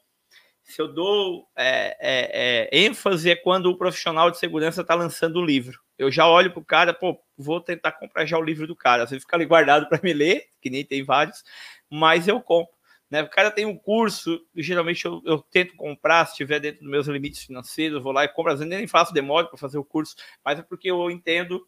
[0.69, 5.39] se eu dou é, é, é, ênfase é quando o profissional de segurança está lançando
[5.39, 5.79] o livro.
[5.97, 9.03] Eu já olho para o cara, pô, vou tentar comprar já o livro do cara.
[9.03, 11.43] Às fica ali guardado para me ler, que nem tem vários,
[11.89, 12.71] mas eu compro.
[13.09, 13.23] Né?
[13.23, 17.07] O cara tem um curso, geralmente eu, eu tento comprar, se estiver dentro dos meus
[17.07, 18.53] limites financeiros, eu vou lá e compro.
[18.53, 21.67] Às vezes nem faço demora para fazer o curso, mas é porque eu entendo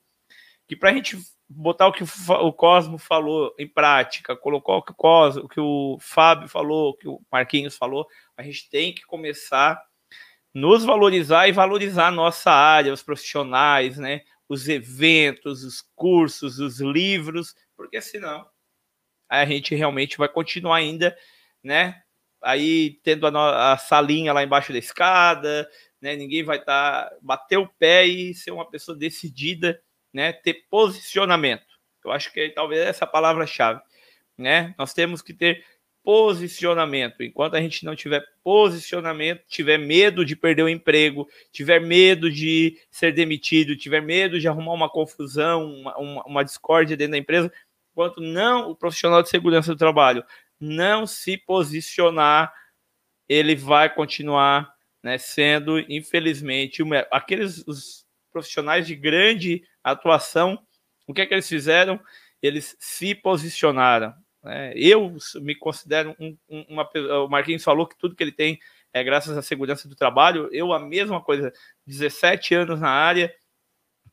[0.71, 1.17] que para a gente
[1.49, 5.59] botar o que o Cosmo falou em prática, colocar o que o, Cosmo, o que
[5.59, 8.07] o Fábio falou, o que o Marquinhos falou,
[8.37, 9.83] a gente tem que começar
[10.53, 14.21] nos valorizar e valorizar a nossa área, os profissionais, né?
[14.47, 18.47] Os eventos, os cursos, os livros, porque senão
[19.27, 21.17] a gente realmente vai continuar ainda,
[21.61, 22.01] né?
[22.41, 25.69] Aí tendo a, a salinha lá embaixo da escada,
[25.99, 26.15] né?
[26.15, 29.77] Ninguém vai estar tá, bater o pé e ser uma pessoa decidida
[30.13, 31.65] né, ter posicionamento.
[32.03, 33.79] Eu acho que talvez essa palavra-chave,
[34.37, 34.73] né?
[34.77, 35.63] Nós temos que ter
[36.03, 37.21] posicionamento.
[37.21, 42.79] Enquanto a gente não tiver posicionamento, tiver medo de perder o emprego, tiver medo de
[42.89, 47.53] ser demitido, tiver medo de arrumar uma confusão, uma, uma, uma discórdia dentro da empresa,
[47.91, 50.23] enquanto não o profissional de segurança do trabalho
[50.59, 52.53] não se posicionar,
[53.27, 54.71] ele vai continuar
[55.03, 58.00] né, sendo, infelizmente, aqueles os
[58.31, 60.59] profissionais de grande atuação,
[61.07, 61.99] o que é que eles fizeram?
[62.41, 64.13] Eles se posicionaram.
[64.43, 64.73] Né?
[64.75, 66.89] Eu me considero um, um, uma.
[67.23, 68.59] O Marquinhos falou que tudo que ele tem
[68.93, 70.49] é graças à segurança do trabalho.
[70.51, 71.53] Eu, a mesma coisa,
[71.85, 73.33] 17 anos na área,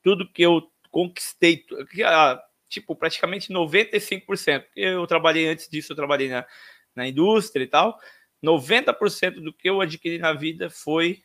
[0.03, 1.65] tudo que eu conquistei,
[2.05, 4.65] ah, tipo, praticamente 95%.
[4.77, 6.47] Eu trabalhei antes disso, eu trabalhei na,
[6.95, 7.99] na indústria e tal.
[8.45, 11.23] 90% do que eu adquiri na vida foi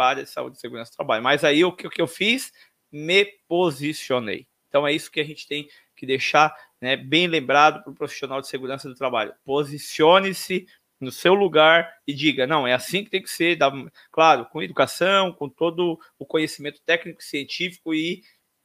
[0.00, 1.22] para de saúde e segurança do trabalho.
[1.22, 2.50] Mas aí o que, o que eu fiz?
[2.90, 4.46] me posicionei.
[4.68, 8.40] Então é isso que a gente tem que deixar né, bem lembrado para o profissional
[8.40, 9.34] de segurança do trabalho.
[9.44, 10.66] Posicione-se
[10.98, 13.70] no seu lugar e diga, não, é assim que tem que ser, dá,
[14.10, 18.22] claro, com educação, com todo o conhecimento técnico, científico e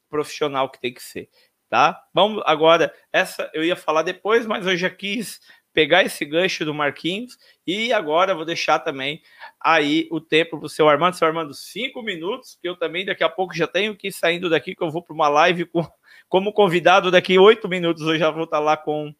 [0.09, 1.29] profissional que tem que ser,
[1.69, 2.01] tá?
[2.13, 5.39] Vamos agora, essa eu ia falar depois, mas eu já quis
[5.75, 9.21] pegar esse gancho do Marquinhos e agora vou deixar também
[9.59, 11.15] aí o tempo para o seu Armando.
[11.15, 14.49] Seu Armando, cinco minutos, que eu também daqui a pouco já tenho que ir saindo
[14.49, 15.85] daqui, que eu vou para uma live com,
[16.29, 17.11] como convidado.
[17.11, 19.13] Daqui oito minutos eu já vou estar tá lá com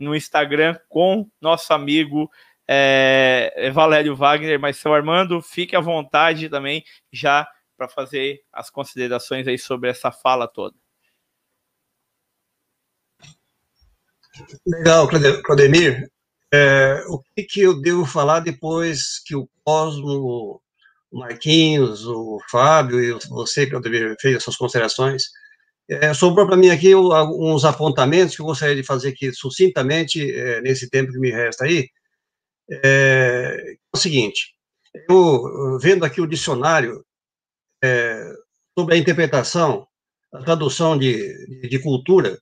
[0.00, 2.30] no Instagram com nosso amigo
[2.66, 4.58] é, Valério Wagner.
[4.58, 6.82] Mas, seu Armando, fique à vontade também
[7.12, 7.46] já
[7.76, 10.74] para fazer as considerações aí sobre essa fala toda.
[14.66, 15.08] Legal,
[15.44, 16.08] Claudemir.
[16.52, 20.60] É, o que, que eu devo falar depois que o Cosmo,
[21.10, 25.24] o Marquinhos, o Fábio e você, Claudemir, fez as suas considerações?
[25.90, 30.60] É, sobrou para mim aqui alguns apontamentos que eu gostaria de fazer aqui sucintamente, é,
[30.60, 31.88] nesse tempo que me resta aí.
[32.70, 34.54] É, é o seguinte,
[35.08, 37.04] eu vendo aqui o dicionário
[37.82, 38.30] é,
[38.78, 39.86] sobre a interpretação,
[40.32, 41.16] a tradução de,
[41.46, 42.38] de, de cultura,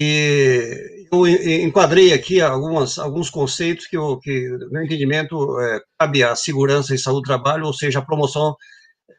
[0.00, 6.22] e eu enquadrei aqui algumas, alguns conceitos que, eu, que no meu entendimento, é, cabe
[6.22, 8.56] à segurança e saúde do trabalho, ou seja, a promoção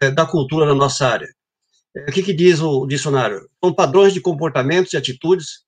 [0.01, 1.27] é, da cultura na nossa área.
[1.95, 3.47] É, o que, que diz o dicionário?
[3.63, 5.59] São padrões de comportamentos e atitudes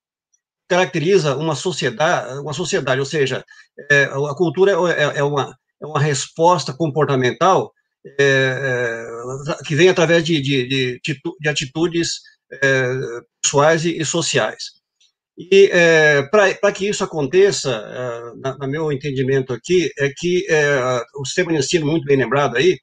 [0.70, 3.44] que caracteriza uma sociedade, uma sociedade, ou seja,
[3.90, 7.72] é, a cultura é, é, é uma, é uma resposta comportamental
[9.68, 11.02] que vem através de, de, de,
[11.40, 12.20] de atitudes
[13.44, 14.81] pessoais e, e, sociais.
[15.38, 20.46] E é, para que isso aconteça, é, no meu entendimento aqui, é que
[21.16, 22.78] o sistema de ensino, muito bem lembrado aí,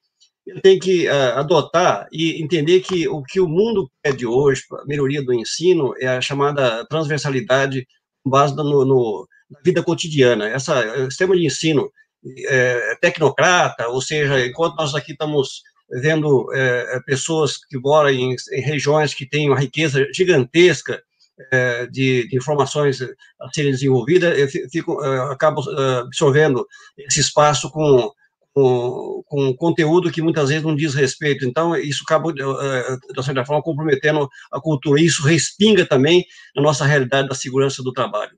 [0.63, 5.35] tem que adotar e entender que o que o mundo pede hoje, a melhoria do
[5.35, 7.87] ensino, é a chamada transversalidade
[8.25, 10.49] com base no, no, na vida cotidiana.
[10.49, 11.91] Essa, o sistema de ensino
[12.49, 18.61] é, tecnocrata, ou seja, enquanto nós aqui estamos vendo é, pessoas que moram em, em,
[18.61, 21.01] regiões que têm uma riqueza gigantesca é,
[21.91, 25.63] de, de, informações a serem desenvolvidas, eu fico, eu acabo
[26.01, 26.67] absorvendo
[26.97, 28.11] esse espaço com,
[28.53, 31.45] com, com, conteúdo que muitas vezes não diz respeito.
[31.45, 32.43] Então, isso acaba, de
[33.23, 35.01] certa forma, comprometendo a cultura.
[35.01, 36.25] Isso respinga também
[36.57, 38.37] na nossa realidade da segurança do trabalho.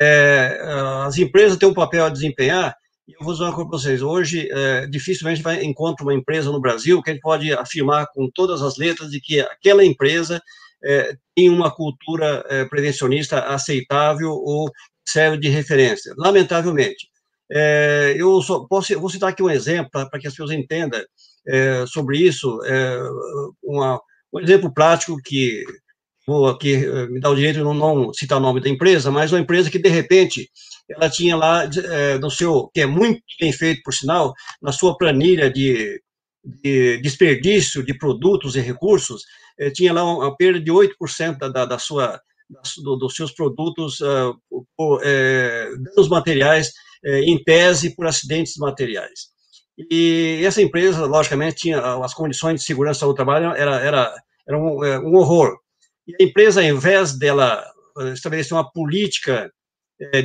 [0.00, 0.60] É,
[1.06, 2.76] as empresas têm um papel a desempenhar
[3.08, 4.02] eu vou dizer uma coisa para vocês.
[4.02, 8.28] Hoje, é, dificilmente vai encontrar uma empresa no Brasil que a gente pode afirmar com
[8.30, 10.42] todas as letras de que aquela empresa
[10.84, 14.70] é, tem uma cultura é, prevencionista aceitável ou
[15.06, 16.12] serve de referência.
[16.16, 17.08] Lamentavelmente.
[17.50, 21.00] É, eu só posso, vou citar aqui um exemplo para que as pessoas entendam
[21.46, 22.60] é, sobre isso.
[22.64, 22.98] É,
[23.62, 24.00] uma,
[24.32, 25.64] um exemplo prático que
[26.26, 26.76] vou aqui
[27.08, 29.70] me dá o direito de não, não citar o nome da empresa, mas uma empresa
[29.70, 30.50] que, de repente,
[30.90, 34.96] ela tinha lá é, no seu, que é muito bem feito, por sinal, na sua
[34.96, 36.02] planilha de,
[36.44, 39.22] de desperdício de produtos e recursos,
[39.58, 42.20] é, tinha lá uma perda de 8% da, da sua,
[42.82, 44.38] do, dos seus produtos uh,
[44.76, 45.00] por,
[45.80, 46.72] danos materiais,
[47.04, 49.28] é, em tese, por acidentes materiais.
[49.90, 54.14] E essa empresa, logicamente, tinha as condições de segurança do trabalho, era, era,
[54.46, 55.56] era um, é, um horror.
[56.06, 57.64] E a empresa, ao invés dela
[58.12, 59.50] estabelecer uma política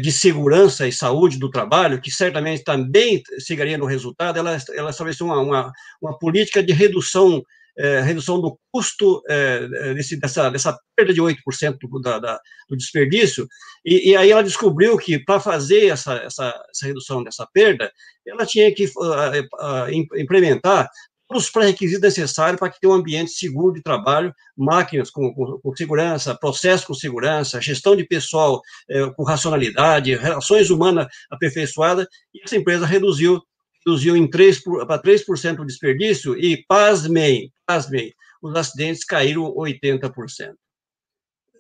[0.02, 5.26] de segurança e saúde do trabalho, que certamente também chegaria no resultado, ela, ela estabeleceu
[5.26, 7.44] uma, uma, uma política de redução
[7.78, 12.78] é, redução do custo é, desse, dessa, dessa perda de 8% do, da, da, do
[12.78, 13.48] desperdício,
[13.86, 17.92] e, e, aí ela descobriu que para fazer essa, essa, essa, redução dessa perda,
[18.26, 20.90] ela tinha que uh, uh, implementar
[21.38, 25.76] os pré-requisitos necessários para que tenha um ambiente seguro de trabalho, máquinas com, com, com
[25.76, 32.56] segurança, processos com segurança, gestão de pessoal é, com racionalidade, relações humanas aperfeiçoadas, e essa
[32.56, 33.42] empresa reduziu,
[33.86, 40.54] reduziu em 3 para 3% o desperdício e, pasmem, pasmem, os acidentes caíram 80%.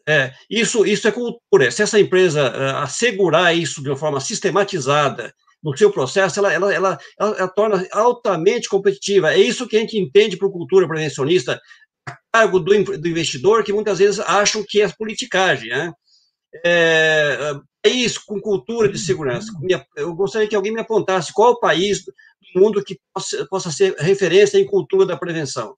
[0.07, 1.71] É, isso, isso é cultura.
[1.71, 5.33] Se essa empresa uh, assegurar isso de uma forma sistematizada
[5.63, 9.33] no seu processo, ela, ela, ela, ela, ela torna altamente competitiva.
[9.33, 11.59] É isso que a gente entende por cultura prevencionista,
[12.05, 15.69] a cargo do, do investidor, que muitas vezes acham que é politicagem.
[15.69, 15.93] Né?
[16.65, 19.51] É, país com cultura de segurança.
[19.95, 22.13] Eu gostaria que alguém me apontasse qual o país do
[22.55, 25.75] mundo que possa, possa ser referência em cultura da prevenção.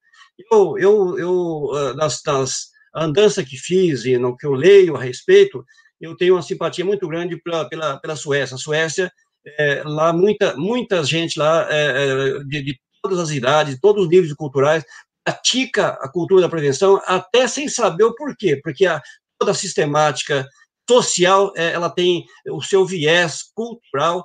[0.52, 5.02] Eu, eu, eu ah, nas, nas andanças que fiz e no que eu leio a
[5.02, 5.64] respeito,
[6.00, 8.56] eu tenho uma simpatia muito grande pela, pela, pela Suécia.
[8.56, 9.12] A Suécia
[9.58, 14.10] é, lá muita, muita gente lá é, de, de, todas as idades, de todos os
[14.10, 14.84] níveis culturais,
[15.24, 19.02] pratica a cultura da prevenção até sem saber o porquê, porque a,
[19.38, 20.48] toda a sistemática
[20.90, 24.24] social, é, ela tem o seu viés cultural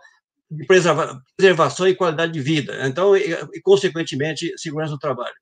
[0.50, 0.66] de
[1.36, 5.34] preservação e qualidade de vida, então, e, e consequentemente, segurança do trabalho.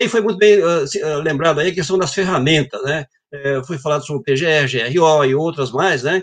[0.00, 3.06] E foi muito bem uh, lembrado aí a questão das ferramentas, né?
[3.32, 6.22] É, foi falado sobre o PGR, GRO e outras mais, né?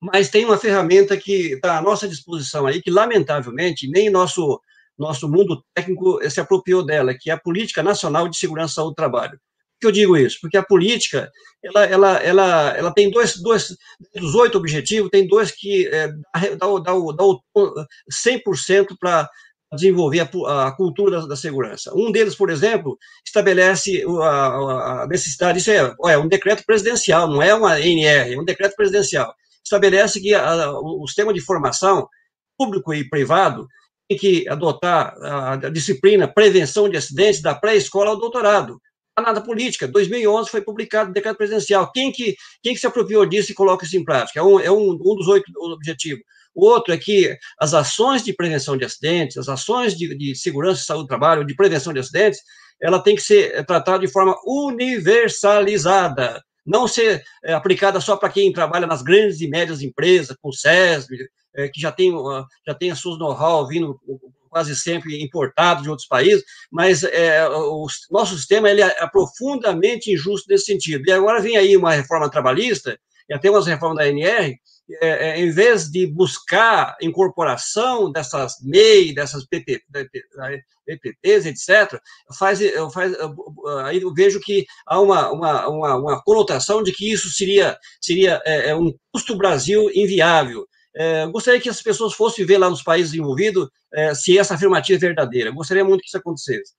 [0.00, 4.60] mas tem uma ferramenta que está à nossa disposição aí, que lamentavelmente nem nosso,
[4.98, 9.32] nosso mundo técnico se apropriou dela, que é a Política Nacional de Segurança do Trabalho.
[9.32, 10.38] Por que eu digo isso?
[10.40, 11.30] Porque a política,
[11.62, 13.76] ela, ela, ela, ela tem dois, dois,
[14.14, 16.08] dos oito objetivos, tem dois que é,
[16.56, 17.24] dá, dá, dá
[18.10, 19.28] 100% para
[19.76, 21.92] desenvolver a, a cultura da, da, segurança.
[21.94, 27.40] Um deles, por exemplo, estabelece a, a necessidade, isso é, é um decreto presidencial, não
[27.40, 29.32] é uma NR, é um decreto presidencial
[29.66, 32.08] estabelece que a, o sistema de formação
[32.56, 33.66] público e privado
[34.08, 38.80] tem que adotar a, disciplina prevenção de acidentes da pré-escola ao doutorado.
[39.18, 39.88] Está na política.
[39.88, 41.90] 2011 foi publicado o decreto presidencial.
[41.90, 44.38] Quem que, quem que se apropriou disso e coloca isso em prática?
[44.38, 46.22] É um, é um, um dos oito objetivos.
[46.56, 50.80] O outro é que as ações de prevenção de acidentes, as ações de, de segurança
[50.80, 52.40] e saúde do trabalho, de prevenção de acidentes,
[52.82, 58.52] ela tem que ser tratada de forma universalizada não ser é, aplicada só para quem
[58.52, 62.12] trabalha nas grandes e médias empresas, com SESB, é, que já tem,
[62.66, 63.98] já tem as suas know-how vindo
[64.50, 70.10] quase sempre importado de outros países, mas é, o nosso sistema ele é, é profundamente
[70.10, 71.04] injusto nesse sentido.
[71.06, 74.56] E agora vem aí uma reforma trabalhista, e até umas reformas da ANR,
[75.00, 79.82] é, é, em vez de buscar incorporação dessas MEI, dessas PP,
[80.84, 82.00] PPPs, etc.,
[82.38, 82.60] faz,
[82.92, 83.12] faz,
[83.84, 88.40] aí eu vejo que há uma, uma, uma, uma conotação de que isso seria, seria
[88.44, 90.66] é, é um custo Brasil inviável.
[90.94, 94.96] É, gostaria que as pessoas fossem ver lá nos países envolvidos é, se essa afirmativa
[94.96, 95.50] é verdadeira.
[95.50, 96.72] Gostaria muito que isso acontecesse.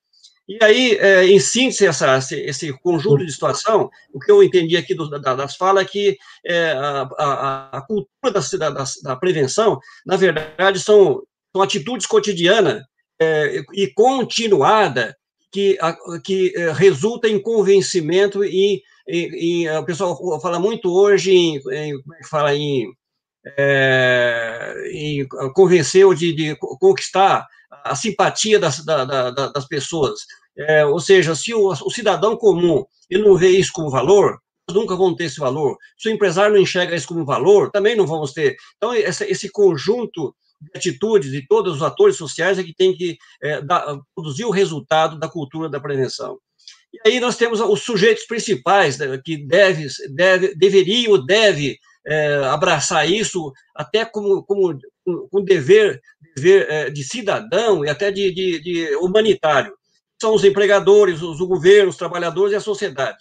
[0.48, 4.94] E aí, é, em síntese, essa, esse, conjunto de situação, o que eu entendi aqui
[4.94, 9.78] do, da, das falas é que é, a, a, a, cultura da, da, da, prevenção,
[10.06, 11.22] na verdade, são,
[11.54, 12.82] são atitudes cotidianas
[13.20, 15.14] é, e continuada
[15.52, 21.30] que, a, que é, resulta em convencimento e, e, e, o pessoal fala muito hoje
[21.30, 22.90] em, em é fala em,
[23.58, 30.20] é, em convencer de, de conquistar a simpatia das, da, da, das pessoas.
[30.58, 34.38] É, ou seja, se o, o, cidadão comum ele não vê isso como valor,
[34.70, 35.76] nunca vão ter esse valor.
[35.96, 38.56] Se o empresário não enxerga isso como valor, também não vamos ter.
[38.76, 43.16] Então, essa, esse conjunto de atitudes de todos os atores sociais é que tem que
[43.42, 43.60] é,
[44.14, 46.38] produzir o resultado da cultura da prevenção.
[46.92, 53.08] E aí nós temos os sujeitos principais né, que deve, deve, deveriam, deve é, abraçar
[53.08, 54.78] isso até como, como
[55.32, 56.00] um dever,
[56.34, 59.76] dever é, de cidadão e até de, de, de, humanitário.
[60.20, 63.18] São os empregadores, os, o governo, os trabalhadores e a sociedade.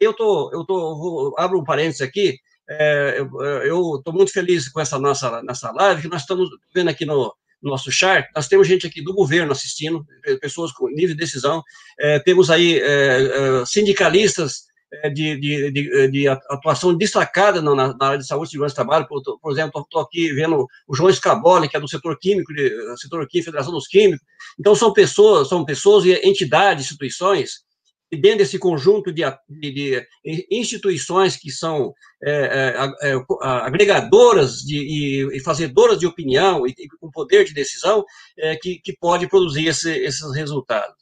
[0.00, 2.38] Eu tô, eu tô, vou, abro um parênteses aqui.
[2.68, 3.16] É,
[3.64, 7.34] eu estou muito feliz com essa nossa, nossa live, que nós estamos vendo aqui no,
[7.62, 10.06] nosso chat, nós temos gente aqui do governo assistindo,
[10.40, 11.62] pessoas com nível de decisão,
[11.98, 14.69] é, temos aí é, é sindicalistas
[15.12, 19.06] de, de, de, de, atuação destacada na, na, área de saúde e segurança do trabalho.
[19.06, 22.70] Por, por exemplo, estou aqui vendo o João Scaboli, que é do setor químico, de,
[22.96, 24.24] setor químico, Federação dos Químicos.
[24.58, 27.64] Então, são pessoas, são pessoas e entidades, instituições,
[28.12, 30.06] e dentro desse conjunto de, de,
[30.50, 36.88] instituições que são é, é, é agregadoras de, e, e, fazedoras de opinião e, e,
[36.88, 38.04] com poder de decisão,
[38.36, 40.96] é, que, que pode produzir esse, esses resultados.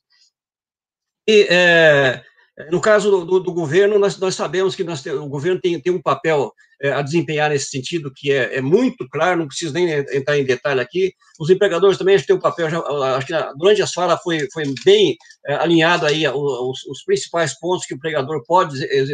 [1.27, 2.23] E, é,
[2.71, 5.93] no caso do, do, do governo, nós, nós, sabemos que nós, o governo tem, tem
[5.93, 6.53] um papel
[6.83, 10.45] é, a desempenhar nesse sentido, que é, é, muito claro, não preciso nem entrar em
[10.45, 11.13] detalhe aqui.
[11.39, 12.81] Os empregadores também têm um papel, já,
[13.17, 15.17] acho que durante as falas foi, foi bem
[15.47, 19.05] é, alinhado aí os, os, principais pontos que o empregador pode, é,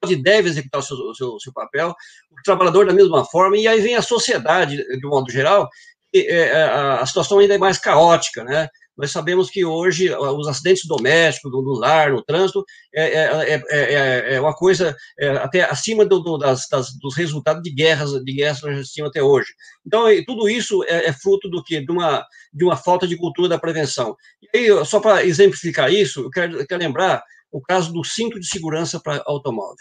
[0.00, 1.90] pode e deve executar o seu, o seu, seu papel,
[2.30, 5.68] o trabalhador da mesma forma, e aí vem a sociedade, de um modo geral,
[6.14, 8.68] é, a, a situação ainda é mais caótica, né?
[9.02, 12.64] Nós sabemos que hoje os acidentes domésticos, no, lar, no trânsito,
[12.94, 14.96] é, é, é, é uma coisa
[15.40, 19.10] até acima do, do, das, das, dos resultados de guerras, de guerras que nós assistimos
[19.10, 19.48] até hoje.
[19.84, 21.80] Então, tudo isso é, fruto do que?
[21.80, 24.14] De uma, de uma falta de cultura da prevenção.
[24.40, 28.38] E aí, só para exemplificar isso, eu quero, eu quero lembrar o caso do cinto
[28.38, 29.74] de segurança para automóvel.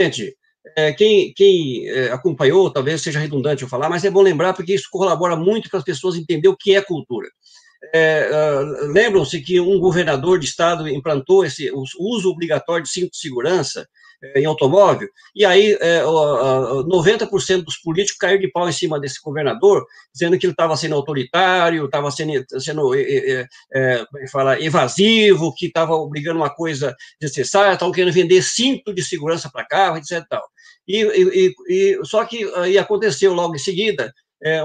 [0.00, 0.34] Gente,
[0.74, 4.72] é, quem, quem é, acompanhou, talvez seja redundante eu falar, mas é bom lembrar porque
[4.72, 7.28] isso colabora muito para as pessoas entenderem o que é cultura
[7.92, 13.18] é, uh, lembram-se que um governador de estado implantou esse uso obrigatório de cinto de
[13.18, 13.86] segurança
[14.22, 18.98] é, em automóvel, e aí é, uh, 90% dos políticos caíram de pau em cima
[18.98, 25.54] desse governador, dizendo que ele estava sendo autoritário, estava sendo, sendo como é fala, evasivo,
[25.54, 30.24] que estava obrigando uma coisa necessária, estavam querendo vender cinto de segurança para carro, etc.
[30.88, 34.12] E, e, e, só que aí aconteceu logo em seguida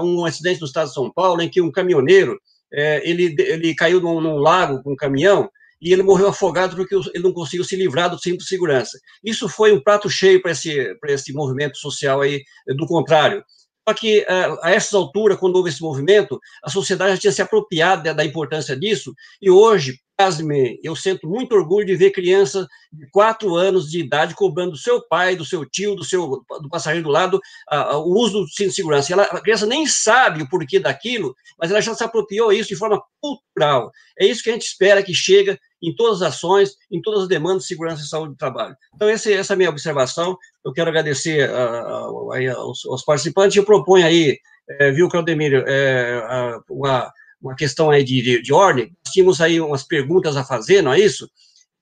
[0.02, 2.38] um acidente no estado de São Paulo, em que um caminhoneiro
[2.72, 5.50] é, ele, ele caiu num, num, lago com um caminhão
[5.80, 8.98] e ele morreu afogado porque ele não conseguiu se livrar do cinto de segurança.
[9.22, 12.42] Isso foi um prato cheio para esse, esse movimento social aí,
[12.76, 13.44] do contrário.
[13.88, 17.42] Só que, é, a essas alturas, quando houve esse movimento, a sociedade já tinha se
[17.42, 23.10] apropriado da importância disso, e hoje, pasme, eu sinto muito orgulho de ver crianças de
[23.10, 27.08] quatro anos de idade cobrando do seu pai, do seu tio, do seu do passageiro
[27.08, 29.12] do lado, a, a, o uso do cinto de segurança.
[29.12, 32.76] Ela, a criança nem sabe o porquê daquilo, mas ela já se apropriou isso de
[32.76, 33.90] forma cultural.
[34.16, 37.28] É isso que a gente espera que chegue em todas as ações, em todas as
[37.28, 38.76] demandas de segurança e saúde do trabalho.
[38.94, 40.36] Então, esse, essa é a minha observação.
[40.64, 43.56] Eu quero agradecer a, a, aos, aos, participantes.
[43.56, 44.38] Eu proponho aí,
[44.68, 46.22] é, viu, Claudemir, é,
[46.70, 50.92] uma uma questão aí de, de, de, ordem, tínhamos aí umas perguntas a fazer, não
[50.92, 51.28] é isso?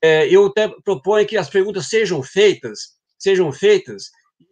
[0.02, 4.04] É, eu até proponho que as perguntas sejam feitas, sejam feitas,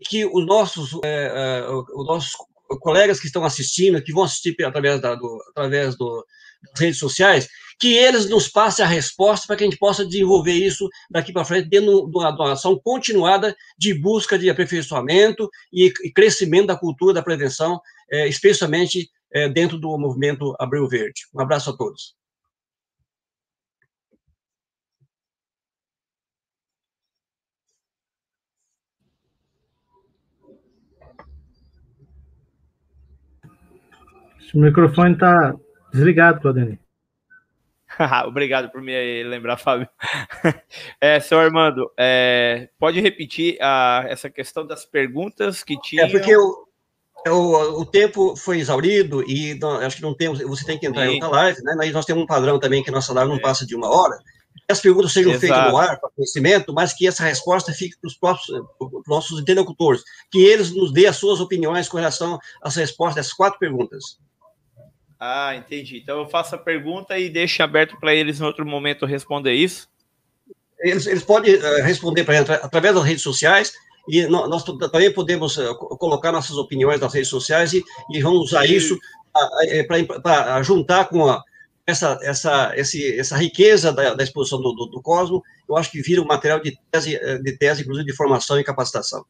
[0.07, 2.33] que os nossos, é, os nossos
[2.81, 6.24] colegas que estão assistindo, que vão assistir através, da, do, através do,
[6.73, 10.53] das redes sociais, que eles nos passem a resposta para que a gente possa desenvolver
[10.53, 16.12] isso daqui para frente, dentro de uma ação continuada de busca de aperfeiçoamento e, e
[16.12, 17.81] crescimento da cultura da prevenção,
[18.11, 21.23] é, especialmente é, dentro do movimento Abril Verde.
[21.32, 22.18] Um abraço a todos.
[34.55, 35.55] O microfone está
[35.93, 36.79] desligado, Claudemir.
[38.27, 39.89] Obrigado por me lembrar, Fábio.
[41.01, 46.05] É, seu Armando, é, pode repetir a, essa questão das perguntas que tinha.
[46.05, 46.66] É porque o,
[47.27, 50.41] o, o tempo foi exaurido e não, acho que não temos.
[50.41, 51.12] Você tem que entrar Sim.
[51.12, 51.91] em outra live, né?
[51.93, 53.41] Nós temos um padrão também que nossa live não é.
[53.41, 54.19] passa de uma hora.
[54.66, 55.47] Que as perguntas sejam Exato.
[55.47, 58.47] feitas no ar, para conhecimento, mas que essa resposta fique para os próprios
[59.07, 63.59] nossos interlocutores, que eles nos dê as suas opiniões com relação às respostas dessas quatro
[63.59, 64.19] perguntas.
[65.19, 65.99] Ah, entendi.
[65.99, 69.89] Então eu faço a pergunta e deixo aberto para eles em outro momento responder isso?
[70.81, 73.73] Eles, eles podem uh, responder para através das redes sociais
[74.09, 77.82] e nós também podemos uh, colocar nossas opiniões nas redes sociais e,
[78.12, 78.97] e vamos usar isso
[80.23, 81.43] para juntar com a,
[81.89, 86.03] essa, essa, esse, essa riqueza da, da exposição do, do, do, Cosmo, eu acho que
[86.03, 89.24] vira um material de tese, eh, de tese, inclusive de formação e capacitação.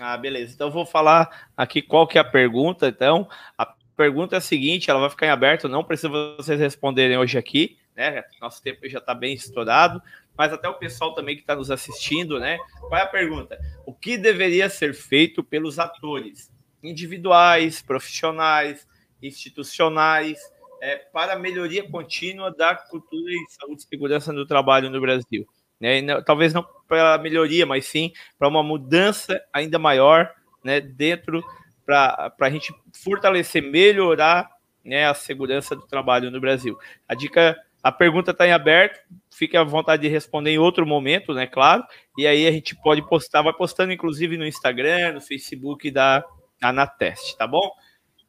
[0.00, 0.52] Ah, beleza.
[0.52, 2.88] Então, eu vou falar aqui qual que é a pergunta.
[2.88, 3.72] Então, a
[4.02, 7.78] pergunta é a seguinte, ela vai ficar em aberto, não precisa vocês responderem hoje aqui,
[7.94, 8.24] né?
[8.40, 10.02] Nosso tempo já está bem estourado,
[10.36, 12.58] mas até o pessoal também que está nos assistindo, né?
[12.80, 13.56] Qual é a pergunta?
[13.86, 16.50] O que deveria ser feito pelos atores
[16.82, 18.88] individuais, profissionais,
[19.22, 20.40] institucionais,
[20.80, 25.46] é, para a melhoria contínua da cultura e saúde e segurança no trabalho no Brasil?
[25.78, 26.02] Né?
[26.02, 30.34] Não, talvez não para melhoria, mas sim para uma mudança ainda maior
[30.64, 31.40] né, dentro
[31.84, 34.50] para a gente fortalecer, melhorar
[34.84, 36.76] né, a segurança do trabalho no Brasil.
[37.08, 38.98] A dica, a pergunta está em aberto,
[39.30, 41.46] fique à vontade de responder em outro momento, né?
[41.46, 41.84] Claro.
[42.16, 46.24] E aí a gente pode postar, vai postando inclusive no Instagram, no Facebook da
[46.60, 47.70] Anateste, tá bom?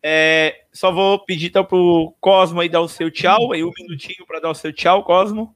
[0.05, 3.71] É, só vou pedir então para o Cosmo aí dar o seu tchau, aí um
[3.77, 5.55] minutinho para dar o seu tchau, Cosmo.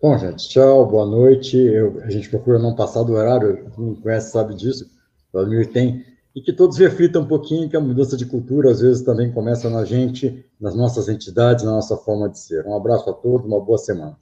[0.00, 1.56] Bom, gente, tchau, boa noite.
[1.56, 4.88] Eu, a gente procura não passar do horário, quem conhece sabe disso.
[5.32, 9.02] Vladimir tem, e que todos reflitam um pouquinho que a mudança de cultura às vezes
[9.02, 12.64] também começa na gente, nas nossas entidades, na nossa forma de ser.
[12.66, 14.18] Um abraço a todos, uma boa semana.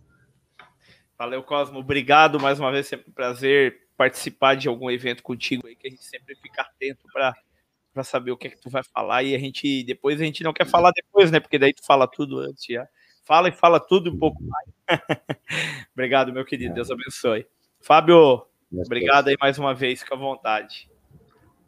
[1.19, 1.79] Valeu, Cosmo.
[1.79, 5.91] Obrigado mais uma vez, sempre um prazer participar de algum evento contigo aí, que a
[5.91, 7.35] gente sempre fica atento para
[7.93, 10.45] para saber o que é que tu vai falar e a gente depois a gente
[10.45, 11.41] não quer falar depois, né?
[11.41, 12.87] Porque daí tu fala tudo antes já.
[13.25, 14.69] Fala e fala tudo um pouco mais.
[15.95, 16.75] Obrigado, meu querido.
[16.75, 17.47] Deus abençoe.
[17.81, 20.91] Fábio, obrigado aí mais uma vez, fica à vontade.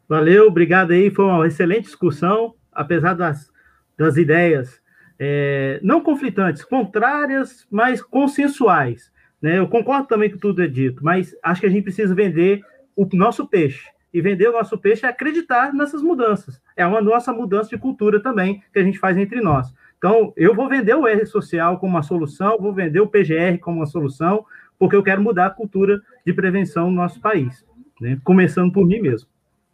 [0.09, 1.11] Valeu, obrigado aí.
[1.11, 3.51] Foi uma excelente discussão, apesar das,
[3.95, 4.81] das ideias
[5.19, 9.11] é, não conflitantes, contrárias, mas consensuais.
[9.39, 9.59] Né?
[9.59, 12.61] Eu concordo também com tudo é dito, mas acho que a gente precisa vender
[12.95, 13.87] o nosso peixe.
[14.11, 16.59] E vender o nosso peixe é acreditar nessas mudanças.
[16.75, 19.71] É uma nossa mudança de cultura também que a gente faz entre nós.
[19.99, 23.77] Então, eu vou vender o R social como uma solução, vou vender o PGR como
[23.77, 24.43] uma solução,
[24.79, 27.63] porque eu quero mudar a cultura de prevenção no nosso país,
[28.01, 28.17] né?
[28.23, 29.27] começando por mim mesmo.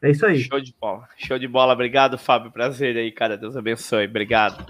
[0.06, 0.38] É isso aí.
[0.38, 1.10] Show de bola.
[1.18, 1.74] Show de bola.
[1.74, 2.52] Obrigado, Fábio.
[2.52, 3.36] Prazer aí, cara.
[3.36, 4.06] Deus abençoe.
[4.06, 4.64] Obrigado.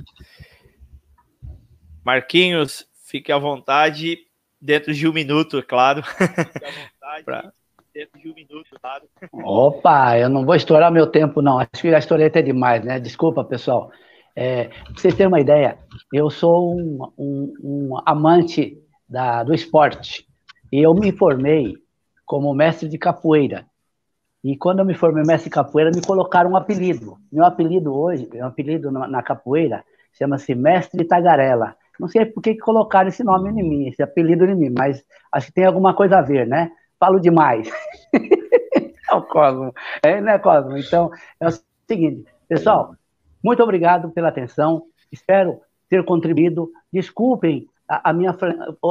[2.05, 4.19] Marquinhos, fique à vontade.
[4.61, 6.03] Dentro de um minuto, é claro.
[6.03, 7.23] Fique à vontade.
[7.25, 7.51] pra...
[7.93, 9.03] Dentro de um minuto, claro.
[9.33, 11.59] Opa, eu não vou estourar meu tempo, não.
[11.59, 12.97] Acho que já estourei até demais, né?
[12.97, 13.91] Desculpa, pessoal.
[14.33, 15.77] É, pra vocês terem uma ideia,
[16.13, 20.25] eu sou um, um, um amante da, do esporte.
[20.71, 21.73] E eu me formei
[22.25, 23.65] como mestre de capoeira.
[24.45, 27.17] E quando eu me formei mestre capoeira, me colocaram um apelido.
[27.31, 31.75] Meu apelido hoje, meu apelido na, na capoeira, chama-se Mestre Tagarela.
[31.99, 35.47] Não sei por que colocaram esse nome em mim, esse apelido em mim, mas acho
[35.47, 36.69] que tem alguma coisa a ver, né?
[36.99, 37.67] Falo demais.
[39.09, 39.73] é o Cosmo.
[40.03, 40.77] É, né, Cosmo?
[40.77, 41.09] Então,
[41.39, 41.51] é o
[41.87, 42.93] seguinte, pessoal,
[43.43, 44.83] muito obrigado pela atenção.
[45.11, 45.59] Espero
[45.89, 46.69] ter contribuído.
[46.93, 48.37] Desculpem a, a minha,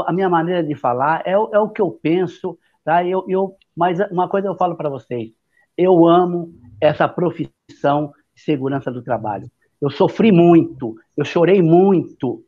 [0.05, 3.05] a minha maneira de falar, é, é o que eu penso, tá?
[3.05, 5.33] Eu, eu, mas uma coisa eu falo para vocês
[5.77, 9.51] eu amo essa profissão de segurança do trabalho.
[9.81, 12.45] Eu sofri muito, eu chorei muito.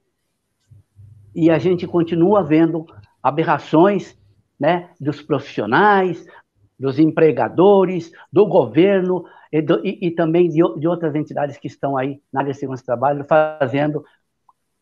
[1.35, 2.87] E a gente continua vendo
[3.23, 4.17] aberrações
[4.59, 6.27] né, dos profissionais,
[6.79, 11.97] dos empregadores, do governo e, do, e, e também de, de, outras entidades que estão
[11.97, 14.05] aí na área de segurança do trabalho, fazendo,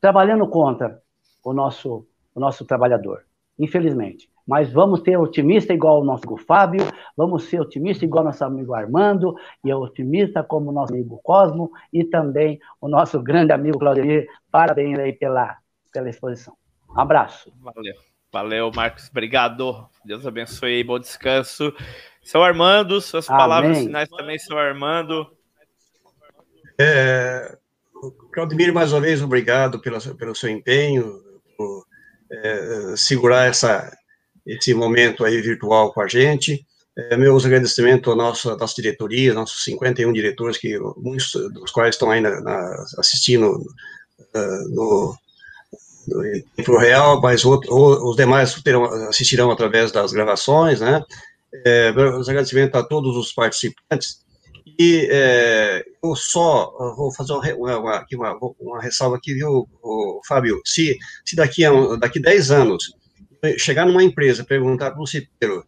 [0.01, 1.01] trabalhando contra
[1.45, 3.25] o nosso, o nosso trabalhador,
[3.59, 8.27] infelizmente mas vamos ter otimista igual o nosso amigo Fábio, vamos ser otimista igual o
[8.27, 9.35] nosso amigo Armando,
[9.65, 14.27] e otimista como o nosso amigo Cosmo, e também o nosso grande amigo Claudio.
[14.51, 15.57] Parabéns aí pela,
[15.93, 16.55] pela exposição.
[16.91, 17.53] Um abraço.
[17.61, 17.95] Valeu.
[18.33, 19.09] Valeu, Marcos.
[19.11, 19.89] Obrigado.
[20.05, 21.73] Deus abençoe e bom descanso.
[22.21, 23.39] Seu Armando, suas Amém.
[23.39, 25.31] palavras finais também, seu Armando.
[26.81, 27.57] É,
[28.33, 31.23] Claudemir, mais uma vez, obrigado pela, pelo seu empenho,
[31.57, 31.85] por
[32.31, 33.97] é, segurar essa,
[34.47, 36.65] esse momento aí virtual com a gente.
[36.97, 42.09] É, meus agradecimentos à nossa, nossa diretoria, nossos 51 diretores, que muitos dos quais estão
[42.21, 45.16] na, assistindo uh, no,
[46.07, 51.03] no, em tempo real, mas outro, os demais terão, assistirão através das gravações, né?
[51.65, 54.23] É, meus agradecimentos a todos os participantes.
[54.79, 59.69] E é, eu só vou fazer uma, uma, uma, uma ressalva aqui, viu,
[60.27, 60.61] Fábio?
[60.65, 62.93] Se, se daqui a daqui 10 anos
[63.59, 65.66] chegar numa empresa perguntar para o cipeiro,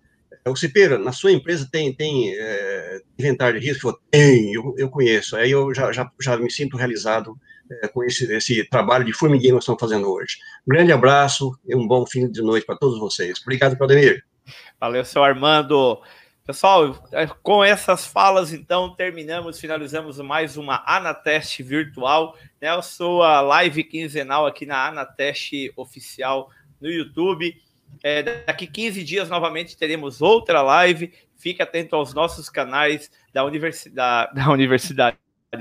[0.50, 3.98] o cipeiro, na sua empresa tem, tem é, inventário de risco?
[4.10, 5.36] Tem, eu, eu conheço.
[5.36, 7.36] Aí eu já, já, já me sinto realizado
[7.82, 10.36] é, com esse, esse trabalho de formiguinha que nós estamos fazendo hoje.
[10.66, 13.40] Um grande abraço e um bom fim de noite para todos vocês.
[13.42, 14.24] Obrigado, Claudemir.
[14.80, 16.00] Valeu, seu Armando.
[16.46, 22.68] Pessoal, é, com essas falas, então, terminamos, finalizamos mais uma Anateste virtual, né?
[22.68, 26.48] A live quinzenal aqui na Anateste oficial
[26.80, 27.56] no YouTube.
[28.02, 31.12] É, daqui 15 dias, novamente, teremos outra live.
[31.36, 35.18] Fique atento aos nossos canais da universidade, da universidade,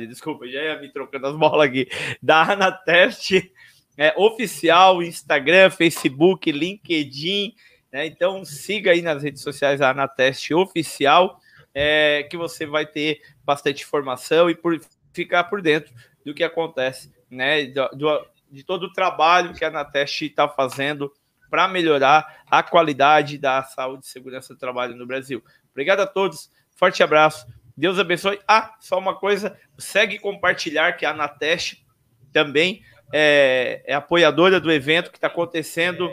[0.07, 1.87] desculpa, já ia me trocando as bolas aqui,
[2.21, 3.51] da Anateste
[3.97, 7.53] é, oficial, Instagram, Facebook, LinkedIn,
[7.91, 8.05] né?
[8.05, 11.39] Então siga aí nas redes sociais a Anateste Oficial,
[11.73, 14.79] é, que você vai ter bastante informação e por,
[15.13, 15.93] ficar por dentro
[16.25, 17.65] do que acontece, né?
[17.65, 21.11] Do, do, de todo o trabalho que a Anateste está fazendo
[21.49, 25.43] para melhorar a qualidade da saúde e segurança do trabalho no Brasil.
[25.71, 27.45] Obrigado a todos, forte abraço,
[27.75, 28.39] Deus abençoe.
[28.47, 31.85] Ah, só uma coisa, segue compartilhar que a Anateste
[32.31, 32.81] também
[33.11, 36.09] é, é apoiadora do evento que está acontecendo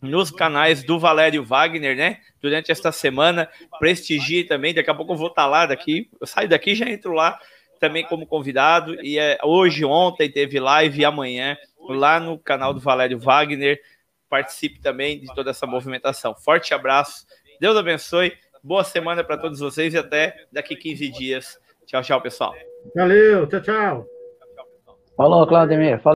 [0.00, 2.18] nos canais do Valério Wagner, né?
[2.40, 3.48] Durante esta semana,
[3.78, 4.72] prestigie também.
[4.72, 6.08] Daqui a pouco eu vou estar tá lá daqui.
[6.20, 7.38] Eu saio daqui já entro lá
[7.78, 8.94] também como convidado.
[9.04, 11.56] E é, hoje, ontem, teve live e amanhã
[11.88, 13.80] lá no canal do Valério Wagner.
[14.30, 16.34] Participe também de toda essa movimentação.
[16.34, 17.26] Forte abraço.
[17.60, 18.32] Deus abençoe.
[18.62, 21.58] Boa semana para todos vocês e até daqui 15 dias.
[21.84, 22.54] Tchau, tchau, pessoal.
[22.94, 24.06] Valeu, tchau, tchau.
[25.16, 26.00] Falou, Claudemir.